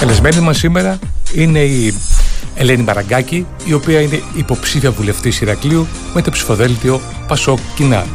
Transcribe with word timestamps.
Καλεσμένη 0.00 0.40
μας 0.40 0.58
σήμερα 0.58 0.98
είναι 1.34 1.58
η 1.58 1.94
Ελένη 2.54 2.82
Μαραγκάκη, 2.82 3.46
η 3.64 3.72
οποία 3.72 4.00
είναι 4.00 4.22
υποψήφια 4.36 4.90
βουλευτής 4.90 5.40
Ηρακλείου 5.40 5.86
με 6.14 6.22
το 6.22 6.30
ψηφοδέλτιο 6.30 7.00
Πασόκ 7.26 7.58
Κοινά. 7.74 8.06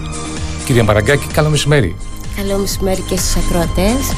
Κυρία 0.66 0.84
Μαραγκάκη, 0.84 1.28
καλό 1.34 1.50
μεσημέρι. 1.50 1.96
Καλό 2.36 2.58
μεσημέρι 2.58 3.02
και 3.02 3.18
στους 3.18 3.36
ακροατές. 3.36 4.14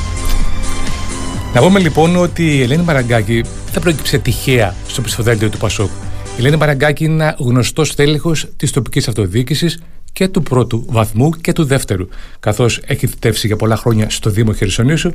Να 1.54 1.62
πούμε 1.62 1.80
λοιπόν 1.80 2.16
ότι 2.16 2.56
η 2.58 2.62
Ελένη 2.62 2.84
Μαραγκάκη 2.84 3.44
δεν 3.72 3.82
προέκυψε 3.82 4.18
τυχαία 4.18 4.76
στο 4.88 5.02
ψηφοδέλτιο 5.02 5.50
του 5.50 5.58
Πασόκ. 5.58 5.90
Η 6.36 6.40
Ελένη 6.40 6.56
Μαραγκάκη 6.56 7.04
είναι 7.04 7.14
ένα 7.14 7.36
γνωστός 7.40 7.96
τέλεχος 7.96 8.48
της 8.58 8.72
τοπικής 8.72 9.08
αυτοδιοίκησης 9.08 9.80
και 10.16 10.28
του 10.28 10.44
πρώτου 10.44 10.86
βαθμού 10.88 11.30
και 11.30 11.54
του 11.54 11.64
δεύτερου, 11.64 12.08
καθώς 12.40 12.82
έχει 12.86 13.08
θητεύσει 13.08 13.48
για 13.48 13.56
πολλά 13.56 13.76
χρόνια 13.76 14.10
στο 14.10 14.30
Δήμο 14.30 14.54
Χερσονήσου 14.54 15.12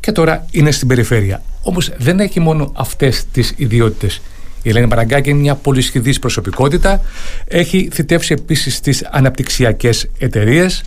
και 0.00 0.12
τώρα 0.12 0.46
είναι 0.50 0.70
στην 0.70 0.88
περιφέρεια. 0.88 1.42
Όμως 1.62 1.90
δεν 1.98 2.20
έχει 2.20 2.40
μόνο 2.40 2.72
αυτές 2.76 3.24
τις 3.32 3.54
ιδιότητες. 3.56 4.20
Η 4.62 4.68
Ελένη 4.68 4.86
Μαραγκάκη 4.86 5.30
είναι 5.30 5.38
μια 5.38 5.54
πολυσχηδής 5.54 6.18
προσωπικότητα. 6.18 7.00
Έχει 7.46 7.88
θητεύσει 7.92 8.32
επίσης 8.32 8.74
στις 8.74 9.04
αναπτυξιακές 9.10 10.10
εταιρείες. 10.18 10.82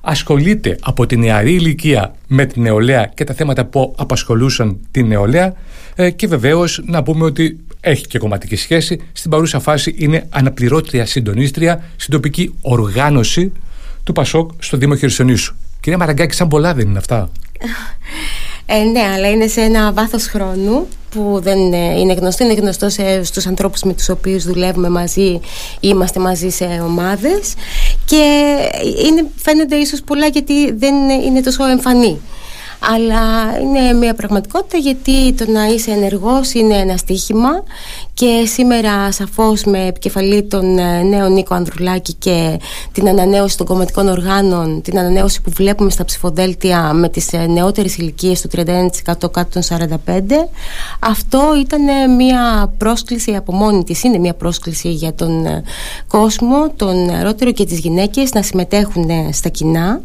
Ασχολείται 0.00 0.76
από 0.80 1.06
την 1.06 1.20
νεαρή 1.20 1.52
ηλικία 1.52 2.14
με 2.26 2.46
την 2.46 2.62
νεολαία 2.62 3.10
και 3.14 3.24
τα 3.24 3.34
θέματα 3.34 3.64
που 3.64 3.94
απασχολούσαν 3.96 4.78
την 4.90 5.06
νεολαία 5.06 5.54
ε, 5.94 6.10
και 6.10 6.26
βεβαίως 6.26 6.82
να 6.86 7.02
πούμε 7.02 7.24
ότι 7.24 7.60
έχει 7.84 8.06
και 8.06 8.18
κομματική 8.18 8.56
σχέση. 8.56 9.00
Στην 9.12 9.30
παρούσα 9.30 9.60
φάση 9.60 9.94
είναι 9.98 10.26
αναπληρώτρια 10.30 11.06
συντονίστρια 11.06 11.84
στην 11.96 12.12
τοπική 12.12 12.54
οργάνωση 12.60 13.52
του 14.04 14.12
Πασόκ 14.12 14.50
στο 14.58 14.76
Δήμο 14.76 14.96
Χερσονήσου. 14.96 15.54
Κυρία 15.80 15.98
Μαραγκάκη, 15.98 16.34
σαν 16.34 16.48
πολλά 16.48 16.74
δεν 16.74 16.88
είναι 16.88 16.98
αυτά. 16.98 17.30
Ε, 18.66 18.78
ναι, 18.78 19.00
αλλά 19.00 19.30
είναι 19.30 19.46
σε 19.46 19.60
ένα 19.60 19.92
βάθος 19.92 20.26
χρόνου 20.26 20.88
που 21.10 21.40
δεν 21.42 21.58
είναι 21.72 22.12
γνωστό. 22.12 22.44
Είναι 22.44 22.54
γνωστό 22.54 22.88
σε, 22.88 23.24
στους 23.24 23.46
ανθρώπους 23.46 23.82
με 23.82 23.94
τους 23.94 24.08
οποίους 24.08 24.44
δουλεύουμε 24.44 24.88
μαζί 24.88 25.40
είμαστε 25.80 26.20
μαζί 26.20 26.48
σε 26.48 26.64
ομάδες 26.64 27.54
και 28.04 28.54
είναι, 29.06 29.24
φαίνονται 29.36 29.76
ίσως 29.76 30.00
πολλά 30.02 30.26
γιατί 30.26 30.72
δεν 30.72 30.94
είναι 31.08 31.40
τόσο 31.40 31.64
εμφανή 31.64 32.20
αλλά 32.90 33.58
είναι 33.60 33.92
μια 33.92 34.14
πραγματικότητα 34.14 34.76
γιατί 34.78 35.32
το 35.32 35.50
να 35.50 35.66
είσαι 35.66 35.90
ενεργός 35.90 36.52
είναι 36.52 36.74
ένα 36.76 36.96
στίχημα 36.96 37.62
και 38.14 38.44
σήμερα 38.46 39.12
σαφώς 39.12 39.64
με 39.64 39.86
επικεφαλή 39.86 40.42
τον 40.42 40.78
ε, 40.78 41.02
νέο 41.02 41.28
Νίκο 41.28 41.54
Ανδρουλάκη 41.54 42.12
και 42.12 42.58
την 42.92 43.08
ανανέωση 43.08 43.56
των 43.56 43.66
κομματικών 43.66 44.08
οργάνων, 44.08 44.82
την 44.82 44.98
ανανέωση 44.98 45.42
που 45.42 45.50
βλέπουμε 45.50 45.90
στα 45.90 46.04
ψηφοδέλτια 46.04 46.92
με 46.92 47.08
τις 47.08 47.32
ε, 47.32 47.46
νεότερες 47.46 47.96
ηλικίες 47.96 48.40
του 48.40 48.48
31% 48.56 48.60
κάτω 49.04 49.46
των 49.48 49.62
45 49.62 50.20
αυτό 50.98 51.40
ήταν 51.60 52.14
μια 52.16 52.72
πρόσκληση 52.78 53.34
από 53.34 53.52
μόνη 53.52 53.84
της, 53.84 54.02
είναι 54.02 54.18
μια 54.18 54.34
πρόσκληση 54.34 54.90
για 54.92 55.14
τον 55.14 55.46
ε, 55.46 55.62
κόσμο, 56.08 56.70
τον 56.76 57.04
νεαρότερο 57.04 57.52
και 57.52 57.64
τις 57.64 57.78
γυναίκες 57.78 58.32
να 58.32 58.42
συμμετέχουν 58.42 59.10
στα 59.32 59.48
κοινά 59.48 60.00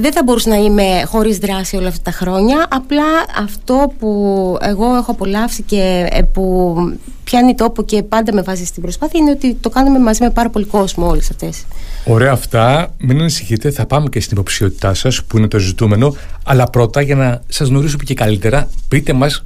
δεν 0.00 0.12
θα 0.12 0.22
μπορούσα 0.24 0.48
να 0.48 0.56
είμαι 0.56 1.02
χωρίς 1.06 1.38
δράση 1.38 1.76
όλα 1.76 1.88
αυτά 1.88 2.02
τα 2.02 2.10
χρόνια. 2.10 2.66
Απλά 2.70 3.04
αυτό 3.42 3.92
που 3.98 4.08
εγώ 4.60 4.96
έχω 4.96 5.10
απολαύσει 5.10 5.62
και 5.62 6.08
ε, 6.10 6.22
που 6.22 6.74
πιάνει 7.24 7.54
τόπο 7.54 7.84
και 7.84 8.02
πάντα 8.02 8.34
με 8.34 8.42
βάζει 8.42 8.64
στην 8.64 8.82
προσπάθεια 8.82 9.20
είναι 9.20 9.30
ότι 9.30 9.54
το 9.54 9.68
κάνουμε 9.68 9.98
μαζί 9.98 10.22
με 10.22 10.30
πάρα 10.30 10.50
πολύ 10.50 10.64
κόσμο 10.64 11.08
όλες 11.08 11.30
αυτές. 11.30 11.64
Ωραία 12.04 12.32
αυτά, 12.32 12.94
μην 12.98 13.20
ανησυχείτε, 13.20 13.70
θα 13.70 13.86
πάμε 13.86 14.08
και 14.08 14.20
στην 14.20 14.32
υποψηφιότητά 14.32 14.94
σας 14.94 15.24
που 15.24 15.38
είναι 15.38 15.48
το 15.48 15.58
ζητούμενο. 15.58 16.16
Αλλά 16.44 16.70
πρώτα 16.70 17.00
για 17.00 17.14
να 17.14 17.42
σας 17.48 17.68
γνωρίσω 17.68 17.96
και 18.04 18.14
καλύτερα 18.14 18.68
πείτε 18.88 19.12
μας 19.12 19.44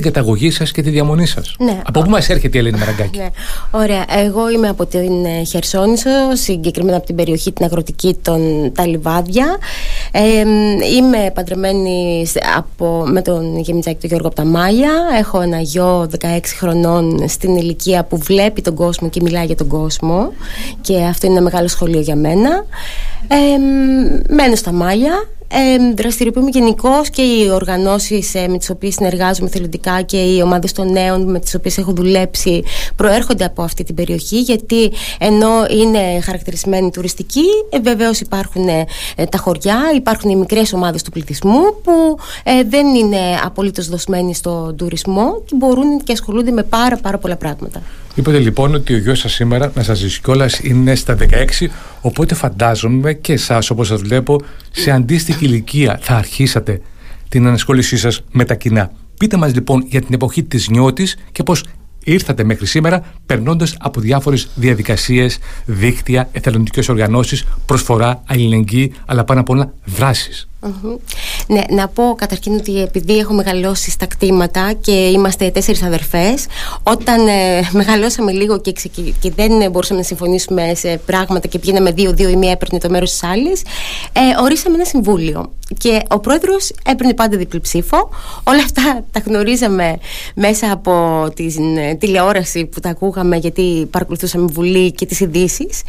την 0.00 0.12
καταγωγή 0.12 0.50
σας 0.50 0.72
και 0.72 0.82
τη 0.82 0.90
διαμονή 0.90 1.26
σας. 1.26 1.54
Ναι. 1.58 1.80
Από 1.86 2.02
πού 2.02 2.10
μας 2.10 2.28
έρχεται 2.28 2.56
η 2.56 2.60
Ελένη 2.60 2.78
Μαραγκάκη; 2.78 3.18
Ναι. 3.18 3.28
Ωραία. 3.70 4.04
Εγώ 4.08 4.50
είμαι 4.50 4.68
από 4.68 4.86
την 4.86 5.24
ε, 5.24 5.44
Χερσόνησο, 5.44 6.10
συγκεκριμένα 6.32 6.96
από 6.96 7.06
την 7.06 7.14
περιοχή 7.14 7.52
την 7.52 7.64
αγροτική 7.64 8.16
των 8.22 8.72
τα 8.74 8.86
Λιβάδια. 8.86 9.56
Ε, 10.12 10.40
είμαι 10.96 11.30
παντρεμένη 11.34 12.26
από, 12.56 13.04
με 13.06 13.22
τον 13.22 13.58
Γεμιτζάκη 13.58 13.98
τον 14.00 14.08
Γιώργο 14.08 14.26
από 14.26 14.36
τα 14.36 14.44
Μάλια. 14.44 14.90
Έχω 15.18 15.40
ένα 15.40 15.60
γιο 15.60 16.10
16 16.20 16.26
χρονών 16.58 17.28
στην 17.28 17.56
ηλικία 17.56 18.04
που 18.04 18.18
βλέπει 18.18 18.62
τον 18.62 18.74
κόσμο 18.74 19.08
και 19.08 19.20
μιλάει 19.22 19.46
για 19.46 19.56
τον 19.56 19.66
κόσμο. 19.66 20.32
Και 20.80 21.04
αυτό 21.04 21.26
είναι 21.26 21.36
ένα 21.36 21.44
μεγάλο 21.44 21.68
σχολείο 21.68 22.00
για 22.00 22.16
μένα. 22.16 22.64
Ε, 23.28 23.58
μένω 24.34 24.54
στα 24.54 24.72
Μάλια 24.72 25.28
ε, 25.48 25.92
δραστηριοποιούμε 25.94 26.48
γενικώς 26.52 27.10
και 27.10 27.22
οι 27.22 27.48
οργανώσεις 27.50 28.34
ε, 28.34 28.48
με 28.48 28.58
τις 28.58 28.70
οποίες 28.70 28.94
συνεργάζομαι 28.94 29.48
θελοντικά 29.48 30.02
και 30.02 30.16
οι 30.16 30.40
ομάδες 30.42 30.72
των 30.72 30.92
νέων 30.92 31.30
με 31.30 31.38
τις 31.38 31.54
οποίες 31.54 31.78
έχω 31.78 31.92
δουλέψει 31.92 32.62
προέρχονται 32.96 33.44
από 33.44 33.62
αυτή 33.62 33.84
την 33.84 33.94
περιοχή. 33.94 34.40
Γιατί 34.40 34.92
ενώ 35.18 35.66
είναι 35.70 36.20
χαρακτηρισμένη 36.20 36.90
τουριστική, 36.90 37.46
ε, 37.70 37.78
βεβαίως 37.80 38.20
υπάρχουν 38.20 38.68
ε, 38.68 38.86
τα 39.30 39.38
χωριά, 39.38 39.78
υπάρχουν 39.94 40.30
οι 40.30 40.36
μικρές 40.36 40.72
ομάδες 40.72 41.02
του 41.02 41.10
πληθυσμού 41.10 41.80
που 41.82 42.18
ε, 42.42 42.62
δεν 42.68 42.94
είναι 42.94 43.20
απολύτως 43.44 43.88
δοσμένοι 43.88 44.34
στον 44.34 44.76
τουρισμό 44.76 45.42
και 45.44 45.54
μπορούν 45.56 46.04
και 46.04 46.12
ασχολούνται 46.12 46.50
με 46.50 46.62
πάρα, 46.62 46.96
πάρα 46.96 47.18
πολλά 47.18 47.36
πράγματα. 47.36 47.82
Είπατε 48.14 48.38
λοιπόν 48.38 48.74
ότι 48.74 48.94
ο 48.94 48.98
γιος 48.98 49.18
σας 49.18 49.32
σήμερα, 49.32 49.72
να 49.74 49.82
σας 49.82 49.98
ζήσει 49.98 50.20
κιόλας, 50.20 50.58
είναι 50.58 50.94
στα 50.94 51.14
16. 51.14 51.70
Οπότε 52.00 52.34
φαντάζομαι 52.34 53.12
και 53.12 53.32
εσάς, 53.32 53.70
όπως 53.70 53.86
σας 53.86 54.00
βλέπω, 54.00 54.40
σε 54.70 54.90
αντίστοιχη 54.90 55.44
ηλικία 55.44 55.98
θα 56.02 56.14
αρχίσατε 56.14 56.80
την 57.28 57.46
ανασχόλησή 57.46 57.96
σας 57.96 58.22
με 58.30 58.44
τα 58.44 58.54
κοινά. 58.54 58.90
Πείτε 59.18 59.36
μας 59.36 59.54
λοιπόν 59.54 59.84
για 59.88 60.00
την 60.00 60.14
εποχή 60.14 60.42
της 60.42 60.68
νιώτης 60.68 61.16
και 61.32 61.42
πώς 61.42 61.64
ήρθατε 62.04 62.44
μέχρι 62.44 62.66
σήμερα 62.66 63.02
περνώντας 63.26 63.74
από 63.78 64.00
διάφορες 64.00 64.48
διαδικασίες, 64.54 65.38
δίκτυα, 65.64 66.28
εθελοντικές 66.32 66.88
οργανώσεις, 66.88 67.44
προσφορά, 67.66 68.22
αλληλεγγύη, 68.26 68.92
αλλά 69.06 69.24
πάνω 69.24 69.40
απ' 69.40 69.48
όλα 69.48 69.72
δράσεις. 69.84 70.48
Ναι, 71.50 71.62
να 71.70 71.88
πω 71.88 72.14
καταρχήν 72.18 72.54
ότι 72.54 72.82
επειδή 72.82 73.18
έχω 73.18 73.34
μεγαλώσει 73.34 73.90
στα 73.90 74.06
κτήματα 74.06 74.72
και 74.80 74.92
είμαστε 74.92 75.50
τέσσερις 75.50 75.82
αδερφές 75.82 76.46
όταν 76.82 77.26
ε, 77.26 77.68
μεγαλώσαμε 77.72 78.32
λίγο 78.32 78.60
και, 78.60 78.72
και 79.20 79.32
δεν 79.36 79.70
μπορούσαμε 79.70 80.00
να 80.00 80.06
συμφωνήσουμε 80.06 80.72
σε 80.74 81.00
πράγματα 81.06 81.48
και 81.48 81.58
πηγαίναμε 81.58 81.92
δύο-δύο 81.92 82.28
ή 82.28 82.36
μία 82.36 82.50
έπαιρνε 82.50 82.78
το 82.78 82.90
μέρος 82.90 83.10
της 83.10 83.22
άλλης 83.22 83.62
ε, 84.12 84.42
ορίσαμε 84.42 84.74
ένα 84.74 84.84
συμβούλιο. 84.84 85.52
Και 85.78 86.02
ο 86.08 86.18
πρόεδρος 86.18 86.72
έπαιρνε 86.86 87.14
πάντα 87.14 87.36
διπλή 87.36 87.60
ψήφο. 87.60 88.10
Όλα 88.44 88.58
αυτά 88.58 89.04
τα 89.12 89.20
γνωρίζαμε 89.26 89.98
μέσα 90.34 90.72
από 90.72 91.26
την 91.34 91.76
ε, 91.76 91.94
τηλεόραση 91.94 92.64
που 92.66 92.80
τα 92.80 92.88
ακούγαμε 92.88 93.36
γιατί 93.36 93.88
παρακολουθούσαμε 93.90 94.46
βουλή 94.52 94.92
και 94.92 95.06
τις 95.06 95.20
ειδήσεις. 95.20 95.82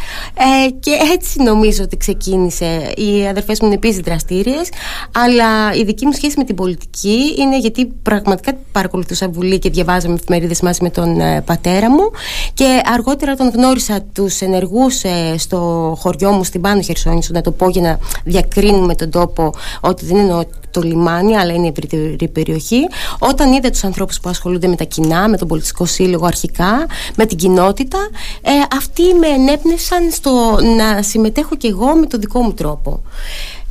Ε, 0.66 0.70
και 0.80 0.92
έτσι 1.14 1.42
νομίζω 1.42 1.84
ότι 1.84 1.98
ξεκίνησε. 1.98 2.94
Οι 2.96 3.28
αδερφές 3.28 3.60
μου 3.60 3.68
είναι 3.68 3.76
επίσης 3.76 4.00
δραστήριες 4.00 4.70
αλλά 5.12 5.49
η 5.80 5.84
δική 5.84 6.06
μου 6.06 6.12
σχέση 6.12 6.34
με 6.38 6.44
την 6.44 6.56
πολιτική 6.56 7.36
είναι 7.38 7.60
γιατί 7.60 7.86
πραγματικά 7.86 8.54
παρακολουθούσα 8.72 9.30
βουλή 9.30 9.60
και 9.60 9.70
διαβάζαμε 9.70 10.14
εφημερίδες 10.14 10.62
μαζί 10.62 10.80
με 10.82 10.90
τον 10.90 11.20
ε, 11.20 11.42
πατέρα 11.42 11.90
μου 11.90 12.12
και 12.54 12.82
αργότερα 12.94 13.36
τον 13.36 13.50
γνώρισα 13.50 14.02
τους 14.14 14.42
ενεργούς 14.42 15.04
ε, 15.04 15.36
στο 15.38 15.58
χωριό 16.00 16.32
μου 16.32 16.44
στην 16.44 16.62
Πάνω 16.62 16.82
Χερσόνησο 16.82 17.32
να 17.34 17.42
το 17.42 17.52
πω 17.52 17.70
για 17.70 17.82
να 17.82 18.00
διακρίνουμε 18.24 18.96
τον 18.96 19.10
τόπο 19.10 19.54
ότι 19.82 20.06
δεν 20.06 20.18
είναι 20.18 20.46
το 20.72 20.82
λιμάνι 20.82 21.38
αλλά 21.38 21.54
είναι 21.54 21.66
η 21.66 21.70
ευρύτερη 21.70 22.28
περιοχή. 22.28 22.88
Όταν 23.20 23.52
είδα 23.52 23.70
τους 23.70 23.84
ανθρώπους 23.84 24.20
που 24.20 24.30
ασχολούνται 24.30 24.68
με 24.68 24.76
τα 24.76 24.84
κοινά 24.84 25.30
με 25.30 25.38
τον 25.38 25.48
πολιτικό 25.48 25.86
σύλλογο 25.86 26.26
αρχικά 26.26 26.86
με 27.16 27.26
την 27.26 27.38
κοινότητα 27.38 27.98
ε, 28.42 28.52
αυτοί 28.78 29.04
με 29.20 29.28
ενέπνευσαν 29.28 30.12
στο 30.12 30.58
να 30.78 31.02
συμμετέχω 31.02 31.56
κι 31.56 31.68
εγώ 31.68 31.96
με 31.96 32.06
τον 32.06 32.20
δικό 32.20 32.42
μου 32.42 32.54
τρόπο 32.54 33.02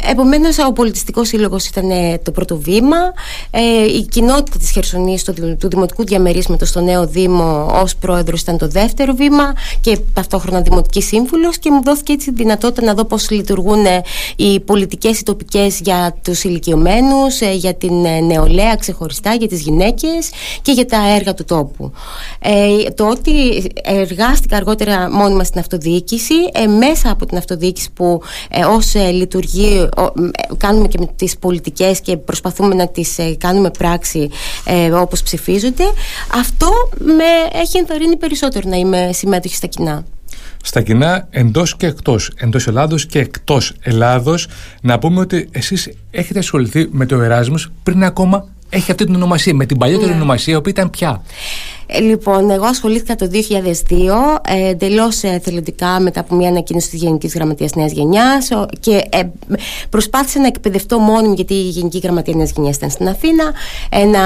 Επομένως, 0.04 0.58
ο 0.58 0.72
πολιτιστικός 0.72 1.28
σύλλογος 1.28 1.66
ήταν 1.66 1.90
ε, 1.90 2.18
το 2.22 2.30
πρώτο 2.30 2.56
βήμα. 2.56 2.96
Ε, 3.50 3.84
η 3.84 4.06
κοινότητα 4.06 4.58
της 4.58 4.70
Χερσονήσου 4.70 5.32
του, 5.32 5.56
του 5.60 5.68
Δημοτικού 5.68 6.04
Διαμερίσματος 6.04 6.68
στο 6.68 6.80
νέο 6.80 7.06
Δήμο 7.06 7.70
ως 7.82 7.96
πρόεδρος 7.96 8.40
ήταν 8.40 8.58
το 8.58 8.68
δεύτερο 8.68 9.14
βήμα 9.14 9.54
και 9.80 9.98
ταυτόχρονα 10.12 10.60
δημοτικής 10.60 11.06
σύμβουλος. 11.06 11.58
Και 11.58 11.70
μου 11.70 11.82
δόθηκε 11.82 12.12
έτσι 12.12 12.30
η 12.30 12.32
δυνατότητα 12.36 12.86
να 12.86 12.94
δω 12.94 13.04
πώς 13.04 13.30
λειτουργούν 13.30 13.86
ε, 13.86 14.02
οι 14.36 14.60
πολιτικές 14.60 15.20
οι 15.20 15.22
τοπικές 15.22 15.80
για 15.80 16.16
τους 16.22 16.44
ηλικιωμένους, 16.44 17.40
ε, 17.40 17.52
για 17.52 17.74
την 17.74 17.94
νεολαία 18.26 18.74
ξεχωριστά, 18.76 19.34
για 19.34 19.48
τις 19.48 19.60
γυναίκες 19.60 20.30
και 20.62 20.72
για 20.72 20.86
τα 20.86 21.14
έργα 21.16 21.34
του 21.34 21.44
τόπου. 21.44 21.92
Ε, 22.38 22.90
το 22.90 23.08
ότι 23.08 23.32
εργάστηκα 23.82 24.56
αργότερα 24.56 25.10
μόνιμα 25.10 25.44
στην 25.44 25.60
αυτοδιοίκηση, 25.60 26.34
μέσα 26.78 27.10
από 27.10 27.26
την 27.26 27.36
αυτοδιοίκηση 27.36 27.90
που 27.94 28.20
ε, 28.50 28.64
ως 28.64 28.94
λειτουργεί 28.94 29.87
κάνουμε 30.56 30.88
και 30.88 30.98
με 31.00 31.08
τις 31.16 31.38
πολιτικές 31.38 32.00
και 32.00 32.16
προσπαθούμε 32.16 32.74
να 32.74 32.88
τις 32.88 33.18
ε, 33.18 33.34
κάνουμε 33.38 33.70
πράξη 33.70 34.30
ε, 34.64 34.90
όπως 34.90 35.22
ψηφίζονται 35.22 35.84
αυτό 36.34 36.68
με 36.98 37.60
έχει 37.60 37.78
ενθαρρύνει 37.78 38.16
περισσότερο 38.16 38.68
να 38.68 38.76
είμαι 38.76 39.10
συμμέτοχη 39.12 39.54
στα 39.54 39.66
κοινά. 39.66 40.04
στα 40.62 40.82
κοινά 40.82 41.26
εντός 41.30 41.76
και 41.76 41.86
εκτός, 41.86 42.32
εντός 42.36 42.66
Ελλάδος 42.66 43.06
και 43.06 43.18
εκτός 43.18 43.72
Ελλάδος. 43.80 44.48
Να 44.80 44.98
πούμε 44.98 45.20
ότι 45.20 45.48
εσείς 45.52 45.90
έχετε 46.10 46.38
ασχοληθεί 46.38 46.88
με 46.90 47.06
το 47.06 47.20
Εράσμους 47.20 47.70
πριν 47.82 48.04
ακόμα 48.04 48.48
έχει 48.70 48.90
αυτή 48.90 49.04
την 49.04 49.14
ονομασία, 49.14 49.54
με 49.54 49.66
την 49.66 49.78
παλιότερη 49.78 50.10
ναι. 50.10 50.16
ονομασία, 50.16 50.60
που 50.60 50.68
ήταν 50.68 50.90
πια. 50.90 51.22
Ε, 51.90 52.00
λοιπόν, 52.00 52.50
εγώ 52.50 52.64
ασχολήθηκα 52.64 53.14
το 53.14 53.30
2002 53.32 53.32
ε, 54.48 54.68
εντελώς 54.68 55.22
εθελοντικά 55.22 56.00
μετά 56.00 56.20
από 56.20 56.34
μια 56.34 56.48
ανακοίνωση 56.48 56.90
της 56.90 57.00
Γενικής 57.00 57.34
Γραμματείας 57.34 57.74
Νέας 57.74 57.92
Γενιάς 57.92 58.48
και 58.80 59.02
ε, 59.10 59.22
προσπάθησα 59.90 60.40
να 60.40 60.46
εκπαιδευτώ 60.46 60.98
μόνη 60.98 61.28
μου, 61.28 61.34
γιατί 61.34 61.54
η 61.54 61.68
Γενική 61.68 61.98
Γραμματεία 61.98 62.34
Νέας 62.36 62.50
Γενιάς 62.50 62.76
ήταν 62.76 62.90
στην 62.90 63.08
Αθήνα, 63.08 63.52
ε, 63.90 64.04
να, 64.04 64.22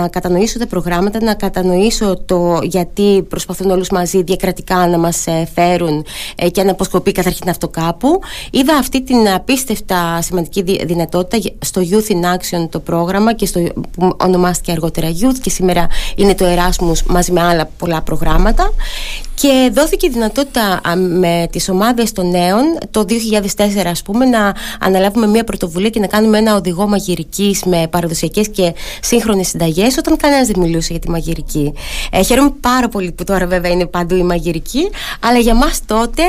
να 0.00 0.08
κατανοήσω 0.08 0.58
τα 0.58 0.66
προγράμματα, 0.66 1.24
να 1.24 1.34
κατανοήσω 1.34 2.22
το 2.26 2.58
γιατί 2.62 3.22
προσπαθούν 3.28 3.70
όλους 3.70 3.90
μαζί 3.90 4.22
διακρατικά 4.22 4.86
να 4.86 4.98
μας 4.98 5.26
ε, 5.26 5.48
φέρουν 5.54 6.04
ε, 6.36 6.48
και 6.48 6.62
να 6.62 6.70
αποσκοπεί 6.70 7.12
καταρχήν 7.12 7.48
αυτό 7.48 7.68
κάπου. 7.68 8.20
Είδα 8.50 8.74
αυτή 8.76 9.02
την 9.02 9.28
απίστευτα 9.28 10.22
σημαντική 10.22 10.62
δυνατότητα 10.84 11.50
στο 11.58 11.82
Youth 11.90 12.12
in 12.12 12.20
Action 12.20 12.68
το 12.70 12.80
πρόγραμμα 12.80 13.32
και 13.32 13.46
στο, 13.46 13.60
που 13.90 14.16
ονομάστηκε 14.20 14.72
αργότερα 14.72 15.08
Youth 15.08 15.38
και 15.42 15.50
σήμερα 15.50 15.86
είναι 16.16 16.34
το 16.34 16.44
Εράσμους 16.56 17.02
μαζί 17.02 17.32
με 17.32 17.42
άλλα 17.42 17.70
πολλά 17.78 18.02
προγράμματα 18.02 18.72
και 19.40 19.70
δόθηκε 19.72 20.06
η 20.06 20.10
δυνατότητα 20.10 20.80
με 21.18 21.46
τις 21.50 21.68
ομάδες 21.68 22.12
των 22.12 22.30
νέων 22.30 22.78
το 22.90 23.04
2004 23.56 23.86
ας 23.86 24.02
πούμε 24.02 24.24
να 24.24 24.54
αναλάβουμε 24.80 25.26
μια 25.26 25.44
πρωτοβουλία 25.44 25.90
και 25.90 26.00
να 26.00 26.06
κάνουμε 26.06 26.38
ένα 26.38 26.54
οδηγό 26.54 26.88
μαγειρικής 26.88 27.64
με 27.64 27.86
παραδοσιακές 27.90 28.48
και 28.48 28.74
σύγχρονες 29.00 29.48
συνταγές 29.48 29.96
όταν 29.98 30.16
κανένας 30.16 30.46
δεν 30.46 30.60
μιλούσε 30.60 30.88
για 30.90 31.00
τη 31.00 31.10
μαγειρική. 31.10 31.72
Ε, 32.10 32.22
χαίρομαι 32.22 32.52
πάρα 32.60 32.88
πολύ 32.88 33.12
που 33.12 33.24
τώρα 33.24 33.46
βέβαια 33.46 33.70
είναι 33.70 33.86
παντού 33.86 34.16
η 34.16 34.22
μαγειρική 34.22 34.88
αλλά 35.20 35.38
για 35.38 35.54
μας 35.54 35.80
τότε 35.86 36.22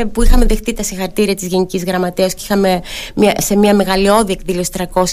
ε, 0.00 0.04
που 0.04 0.22
είχαμε 0.22 0.44
δεχτεί 0.44 0.72
τα 0.72 0.82
συγχαρτήρια 0.82 1.34
της 1.34 1.46
Γενικής 1.46 1.84
Γραμματέας 1.84 2.34
και 2.34 2.40
είχαμε 2.44 2.80
μια, 3.14 3.34
σε 3.38 3.56
μια 3.56 3.74
μεγαλειώδη 3.74 4.32
εκδήλωση 4.32 4.70
300 4.94 5.04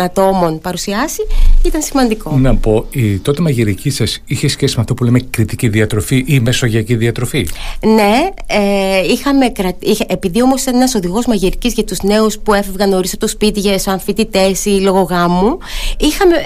ατόμων 0.00 0.60
παρουσιάσει 0.60 1.26
ήταν 1.62 1.82
σημαντικό. 1.82 2.36
Να 2.36 2.56
πω, 2.56 2.86
η 2.90 3.18
τότε 3.18 3.42
μαγειρική 3.42 3.90
σα 3.92 4.04
είχες 4.04 4.52
σχέση 4.52 4.74
με 4.74 4.80
αυτό 4.80 4.94
που 4.94 5.04
λέμε 5.04 5.20
κριτική 5.20 5.68
διατροφή 5.68 6.24
ή 6.26 6.40
μεσογειακή 6.40 6.94
διατροφή; 6.94 7.48
Ναι, 7.80 8.28
ε, 8.46 9.12
είχαμε 9.12 9.48
κρα... 9.48 9.72
είχε... 9.78 10.04
επειδή 10.08 10.42
όμως 10.42 10.62
ήταν 10.62 10.74
ένας 10.74 10.94
οδηγός 10.94 11.26
μαγειρικής 11.26 11.72
για 11.72 11.84
τους 11.84 12.02
νέους 12.02 12.38
που 12.38 12.54
έφευγαν 12.54 12.88
νωρίς 12.88 13.12
από 13.12 13.20
το 13.20 13.28
σπίτι 13.28 13.60
για 13.60 13.78
σαν 13.78 14.00
φοιτητές 14.00 14.64
ή 14.64 14.70
λόγω 14.80 15.00
γάμου, 15.00 15.58
είχαμε, 16.06 16.36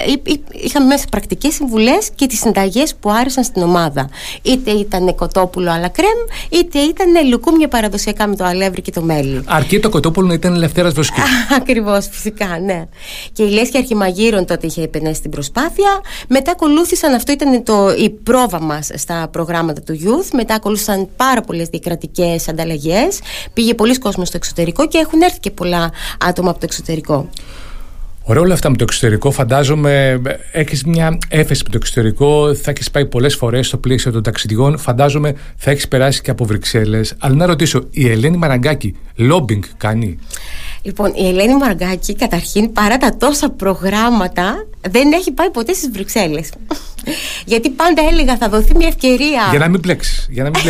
είχαμε 0.50 0.86
μέσα 0.86 1.04
πρακτικές 1.10 1.54
συμβουλές 1.54 2.10
και 2.14 2.26
τις 2.26 2.38
συνταγές 2.38 2.94
που 3.00 3.10
άρεσαν 3.10 3.44
στην 3.44 3.62
ομάδα. 3.62 4.08
Είτε 4.42 4.70
ήταν 4.70 5.14
κοτόπουλο 5.14 5.70
αλλά 5.70 5.88
κρέμ, 5.88 6.18
είτε 6.48 6.78
ήταν 6.78 7.28
λουκούμια 7.28 7.68
παραδοσιακά 7.68 8.26
με 8.26 8.36
το 8.36 8.44
αλεύρι 8.44 8.82
και 8.82 8.90
το 8.90 9.02
μέλι. 9.02 9.42
Αρκεί 9.46 9.80
το 9.80 9.88
κοτόπουλο 9.88 10.26
να 10.26 10.34
ήταν 10.34 10.54
ελευθέρα 10.54 10.90
βοσκής. 10.90 11.22
Ακριβώς, 11.56 12.08
φυσικά, 12.10 12.58
ναι. 12.64 12.84
Και 13.32 13.42
η 13.42 13.50
Λέσχη 13.50 13.76
Αρχιμαγείρων 13.76 14.46
τότε 14.46 14.66
είχε 14.66 14.82
επενέσει 14.82 15.20
την 15.20 15.30
προσπάθεια. 15.30 16.00
Μετά 16.28 16.50
ακολούθησαν, 16.50 17.14
αυτό 17.14 17.32
ήταν 17.32 17.62
το, 17.62 17.94
η 17.98 18.10
πρόβα 18.10 18.60
μας 18.60 18.90
στα 18.94 19.28
προγράμματα 19.32 19.80
του 19.80 19.98
Youth. 20.04 20.28
Μετά 20.32 20.54
ακολούθησαν 20.54 21.08
πάρα 21.16 21.40
πολλές 21.40 21.68
διακρατικές 21.68 22.48
ανταλλαγές. 22.48 23.18
Πήγε 23.52 23.74
πολλοί 23.74 23.98
κόσμος 23.98 24.28
στο 24.28 24.36
εξωτερικό 24.36 24.88
και 24.88 24.98
έχουν 24.98 25.22
έρθει 25.22 25.40
και 25.40 25.50
πολλά 25.50 25.90
άτομα 26.24 26.50
από 26.50 26.58
το 26.58 26.66
εξωτερικό. 26.68 27.28
Ωραία 28.28 28.42
όλα 28.42 28.54
αυτά 28.54 28.70
με 28.70 28.76
το 28.76 28.84
εξωτερικό. 28.88 29.30
Φαντάζομαι 29.30 30.20
έχεις 30.52 30.84
μια 30.84 31.18
έφεση 31.28 31.62
με 31.64 31.70
το 31.70 31.76
εξωτερικό. 31.76 32.54
Θα 32.54 32.70
έχεις 32.70 32.90
πάει 32.90 33.06
πολλές 33.06 33.34
φορές 33.34 33.66
στο 33.66 33.76
πλαίσιο 33.76 34.12
των 34.12 34.22
ταξιδιών. 34.22 34.78
Φαντάζομαι 34.78 35.34
θα 35.56 35.70
έχεις 35.70 35.88
περάσει 35.88 36.20
και 36.20 36.30
από 36.30 36.44
Βρυξέλλες. 36.44 37.14
Αλλά 37.18 37.34
να 37.34 37.46
ρωτήσω, 37.46 37.86
η 37.90 38.10
Ελένη 38.10 38.36
Μαραγκάκη, 38.36 38.96
λόμπινγκ 39.16 39.62
κάνει; 39.76 40.18
Λοιπόν, 40.82 41.12
η 41.14 41.28
Ελένη 41.28 41.56
Μαραγκάκη, 41.56 42.14
καταρχήν, 42.14 42.72
παρά 42.72 42.96
τα 42.96 43.16
τόσα 43.16 43.50
προγράμματα, 43.50 44.66
δεν 44.90 45.12
έχει 45.12 45.32
πάει 45.32 45.50
ποτέ 45.50 45.72
στις 45.72 45.90
Βρυξέλλες. 45.90 46.50
Γιατί 47.44 47.70
πάντα 47.70 48.02
έλεγα 48.10 48.36
θα 48.36 48.48
δοθεί 48.48 48.76
μια 48.76 48.86
ευκαιρία. 48.86 49.42
Για 49.50 49.58
να 49.58 49.68
μην 49.68 49.80
πλέξει. 49.80 50.26
Για 50.30 50.42
να 50.42 50.50
μην 50.50 50.62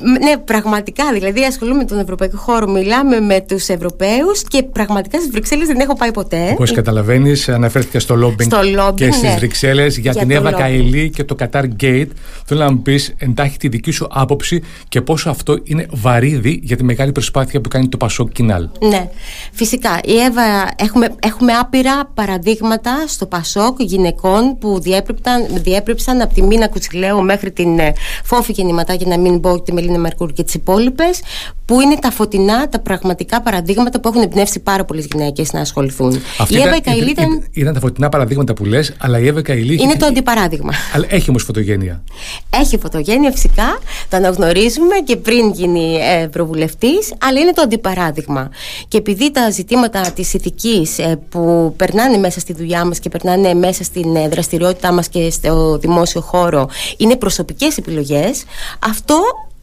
ναι, 0.00 0.36
πραγματικά. 0.36 1.12
Δηλαδή, 1.12 1.44
ασχολούμαι 1.44 1.78
με 1.78 1.84
τον 1.84 1.98
Ευρωπαϊκό 1.98 2.36
χώρο, 2.36 2.68
μιλάμε 2.70 3.20
με 3.20 3.40
τους 3.40 3.68
Ευρωπαίους 3.68 4.42
και 4.48 4.62
πραγματικά 4.62 5.18
στις 5.18 5.30
Βρυξέλλες 5.30 5.66
δεν 5.66 5.80
έχω 5.80 5.96
πάει 5.96 6.10
ποτέ. 6.10 6.50
Όπως 6.52 6.72
καταλαβαίνεις, 6.72 7.48
αναφέρθηκα 7.48 8.00
στο 8.00 8.14
λόμπινγκ 8.14 8.50
και 8.94 9.10
στις 9.10 9.22
ναι. 9.22 9.34
Βρυξέλλες 9.36 9.98
για, 9.98 10.14
την 10.14 10.30
Εύα 10.30 10.52
Καηλή 10.52 11.10
και 11.10 11.24
το 11.24 11.36
Qatar 11.38 11.64
Gate. 11.80 12.08
Θέλω 12.44 12.60
να 12.60 12.72
μου 12.72 12.82
πεις 12.82 13.14
εντάχει 13.18 13.58
τη 13.58 13.68
δική 13.68 13.90
σου 13.90 14.06
άποψη 14.10 14.62
και 14.88 15.00
πόσο 15.00 15.30
αυτό 15.30 15.58
είναι 15.62 15.86
βαρύδι 15.90 16.60
για 16.62 16.76
τη 16.76 16.84
μεγάλη 16.84 17.12
προσπάθεια 17.12 17.60
που 17.60 17.68
κάνει 17.68 17.88
το 17.88 17.96
Πασόκ 17.96 18.32
Κινάλ. 18.32 18.68
Ναι, 18.80 19.08
φυσικά. 19.52 20.00
Η 20.04 20.16
Εύα, 20.18 20.42
έχουμε, 20.76 21.14
έχουμε 21.22 21.52
άπειρα 21.52 22.10
παραδείγματα 22.14 23.04
στο 23.06 23.26
Πασόκ 23.26 23.76
γυναικών 23.82 24.58
που 24.58 24.80
διέπρεψαν, 24.80 25.46
διέπρεψαν 25.66 26.20
από 26.20 26.34
τη 26.34 26.42
Μίνα 26.42 26.68
Κουτσιλέου 26.68 27.22
μέχρι 27.22 27.50
την 27.50 27.78
ε, 27.78 27.92
Φόφη 28.24 28.52
Γεννηματά, 28.52 28.94
για 28.94 29.06
να 29.06 29.18
μην 29.18 29.40
πω 29.40 29.62
τη 29.62 29.72
Μελίνα 29.72 29.98
Μερκούρ 29.98 30.32
και 30.32 30.42
τις 30.42 30.54
υπόλοιπες, 30.54 31.20
που 31.66 31.80
είναι 31.80 31.96
τα 31.96 32.10
φωτεινά, 32.10 32.68
τα 32.68 32.78
πραγματικά 32.78 33.42
παραδείγματα 33.42 34.00
που 34.00 34.08
έχουν 34.08 34.22
εμπνεύσει 34.22 34.60
πάρα 34.60 34.84
πολλές 34.84 35.06
γυναίκες 35.12 35.52
να 35.52 35.60
ασχοληθούν. 35.60 36.20
Αυτή 36.38 36.54
η 36.54 36.60
Εύα 36.60 36.80
Καηλή 36.80 37.10
ήταν. 37.10 37.46
Ήταν 37.52 37.74
τα 37.74 37.80
φωτεινά 37.80 38.08
παραδείγματα 38.08 38.54
που 38.54 38.64
λες, 38.64 38.94
αλλά 38.98 39.18
η 39.18 39.26
Εύα 39.26 39.42
Καηλή. 39.42 39.82
Είναι 39.82 39.94
το 39.94 40.06
αντιπαράδειγμα. 40.06 40.72
Αλλά 40.94 41.06
έχει 41.08 41.30
όμως 41.30 41.42
φωτογένεια. 41.42 42.02
Έχει 42.50 42.78
φωτογένεια 42.78 43.30
φυσικά, 43.30 43.78
το 44.08 44.16
αναγνωρίζουμε 44.16 44.94
και 45.04 45.16
πριν 45.16 45.50
γίνει 45.50 45.98
ευρωβουλευτή, 46.24 46.92
αλλά 47.18 47.40
είναι 47.40 47.52
το 47.52 47.62
αντιπαράδειγμα. 47.62 48.50
Και 48.88 48.98
επειδή 48.98 49.30
τα 49.30 49.50
ζητήματα 49.50 50.00
της 50.00 50.34
ηθικής 50.34 50.98
ε, 50.98 51.20
που 51.28 51.74
περνάνε 51.76 52.16
μέσα 52.16 52.40
στη 52.40 52.52
δουλειά 52.52 52.84
μας 52.84 52.98
και 52.98 53.08
περνάνε 53.08 53.54
μέσα 53.54 53.84
στην 53.84 54.16
ε, 54.16 54.28
δραστηριότητά 54.28 54.92
μας 54.92 55.08
και 55.08 55.30
στο 55.30 55.78
δημόσιο 55.78 56.20
χώρο 56.20 56.68
είναι 56.96 57.16
προσωπικές 57.16 57.76
επιλογές, 57.76 58.44
αυτό 58.78 59.20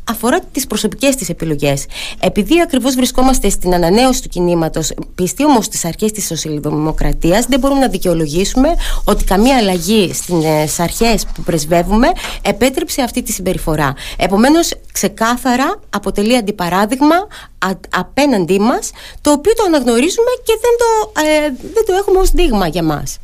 αφορά 0.09 0.39
τις 0.51 0.67
προσωπικές 0.67 1.15
της 1.15 1.29
επιλογές. 1.29 1.85
Επειδή 2.19 2.61
ακριβώς 2.61 2.95
βρισκόμαστε 2.95 3.49
στην 3.49 3.73
ανανέωση 3.73 4.21
του 4.21 4.29
κινήματος, 4.29 4.93
πιστοί 5.15 5.45
όμως 5.45 5.65
στι 5.65 5.87
αρχές 5.87 6.11
της 6.11 6.25
σοσιαλδημοκρατίας, 6.25 7.45
δεν 7.45 7.59
μπορούμε 7.59 7.79
να 7.79 7.87
δικαιολογήσουμε 7.87 8.75
ότι 9.03 9.23
καμία 9.23 9.57
αλλαγή 9.57 10.13
στις 10.13 10.79
αρχές 10.79 11.25
που 11.33 11.41
πρεσβεύουμε 11.41 12.11
επέτρεψε 12.41 13.01
αυτή 13.01 13.21
τη 13.21 13.31
συμπεριφορά. 13.31 13.93
Επομένως, 14.17 14.73
ξεκάθαρα 14.91 15.79
αποτελεί 15.89 16.37
αντιπαράδειγμα 16.37 17.15
απέναντί 17.89 18.59
μας, 18.59 18.91
το 19.21 19.31
οποίο 19.31 19.53
το 19.53 19.63
αναγνωρίζουμε 19.65 20.29
και 20.43 20.53
δεν 20.61 20.71
το, 20.77 21.21
ε, 21.21 21.69
δεν 21.73 21.85
το 21.85 21.93
έχουμε 21.93 22.19
ως 22.19 22.29
δείγμα 22.31 22.67
για 22.67 22.83
μας. 22.83 23.19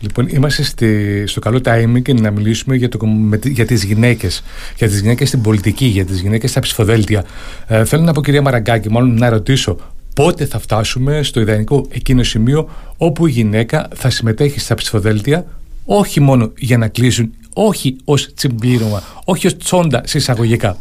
Λοιπόν, 0.00 0.28
είμαστε 0.28 0.62
στη, 0.62 1.24
στο 1.26 1.40
καλό 1.40 1.60
timing 1.64 2.02
και 2.02 2.12
να 2.12 2.30
μιλήσουμε 2.30 2.76
για, 2.76 2.88
το, 2.88 3.06
με, 3.06 3.38
για 3.42 3.66
τις 3.66 3.84
γυναίκες, 3.84 4.42
για 4.76 4.88
τις 4.88 5.00
γυναίκες 5.00 5.28
στην 5.28 5.42
πολιτική, 5.42 5.84
για 5.84 6.04
τις 6.04 6.20
γυναίκες 6.20 6.50
στα 6.50 6.60
ψηφοδέλτια. 6.60 7.24
Ε, 7.66 7.84
θέλω 7.84 8.02
να 8.02 8.12
πω 8.12 8.22
κυρία 8.22 8.42
Μαραγκάκη, 8.42 8.90
μάλλον 8.90 9.14
να 9.14 9.28
ρωτήσω 9.28 9.76
πότε 10.14 10.44
θα 10.44 10.58
φτάσουμε 10.58 11.22
στο 11.22 11.40
ιδανικό 11.40 11.86
εκείνο 11.88 12.22
σημείο 12.22 12.68
όπου 12.96 13.26
η 13.26 13.30
γυναίκα 13.30 13.88
θα 13.94 14.10
συμμετέχει 14.10 14.60
στα 14.60 14.74
ψηφοδέλτια 14.74 15.46
όχι 15.84 16.20
μόνο 16.20 16.52
για 16.58 16.78
να 16.78 16.88
κλείσουν, 16.88 17.32
όχι 17.52 17.96
ως 18.04 18.34
τσιμπλήρωμα, 18.34 19.02
όχι 19.24 19.46
ως 19.46 19.56
τσόντα 19.56 20.02
συσσαγωγικά. 20.04 20.76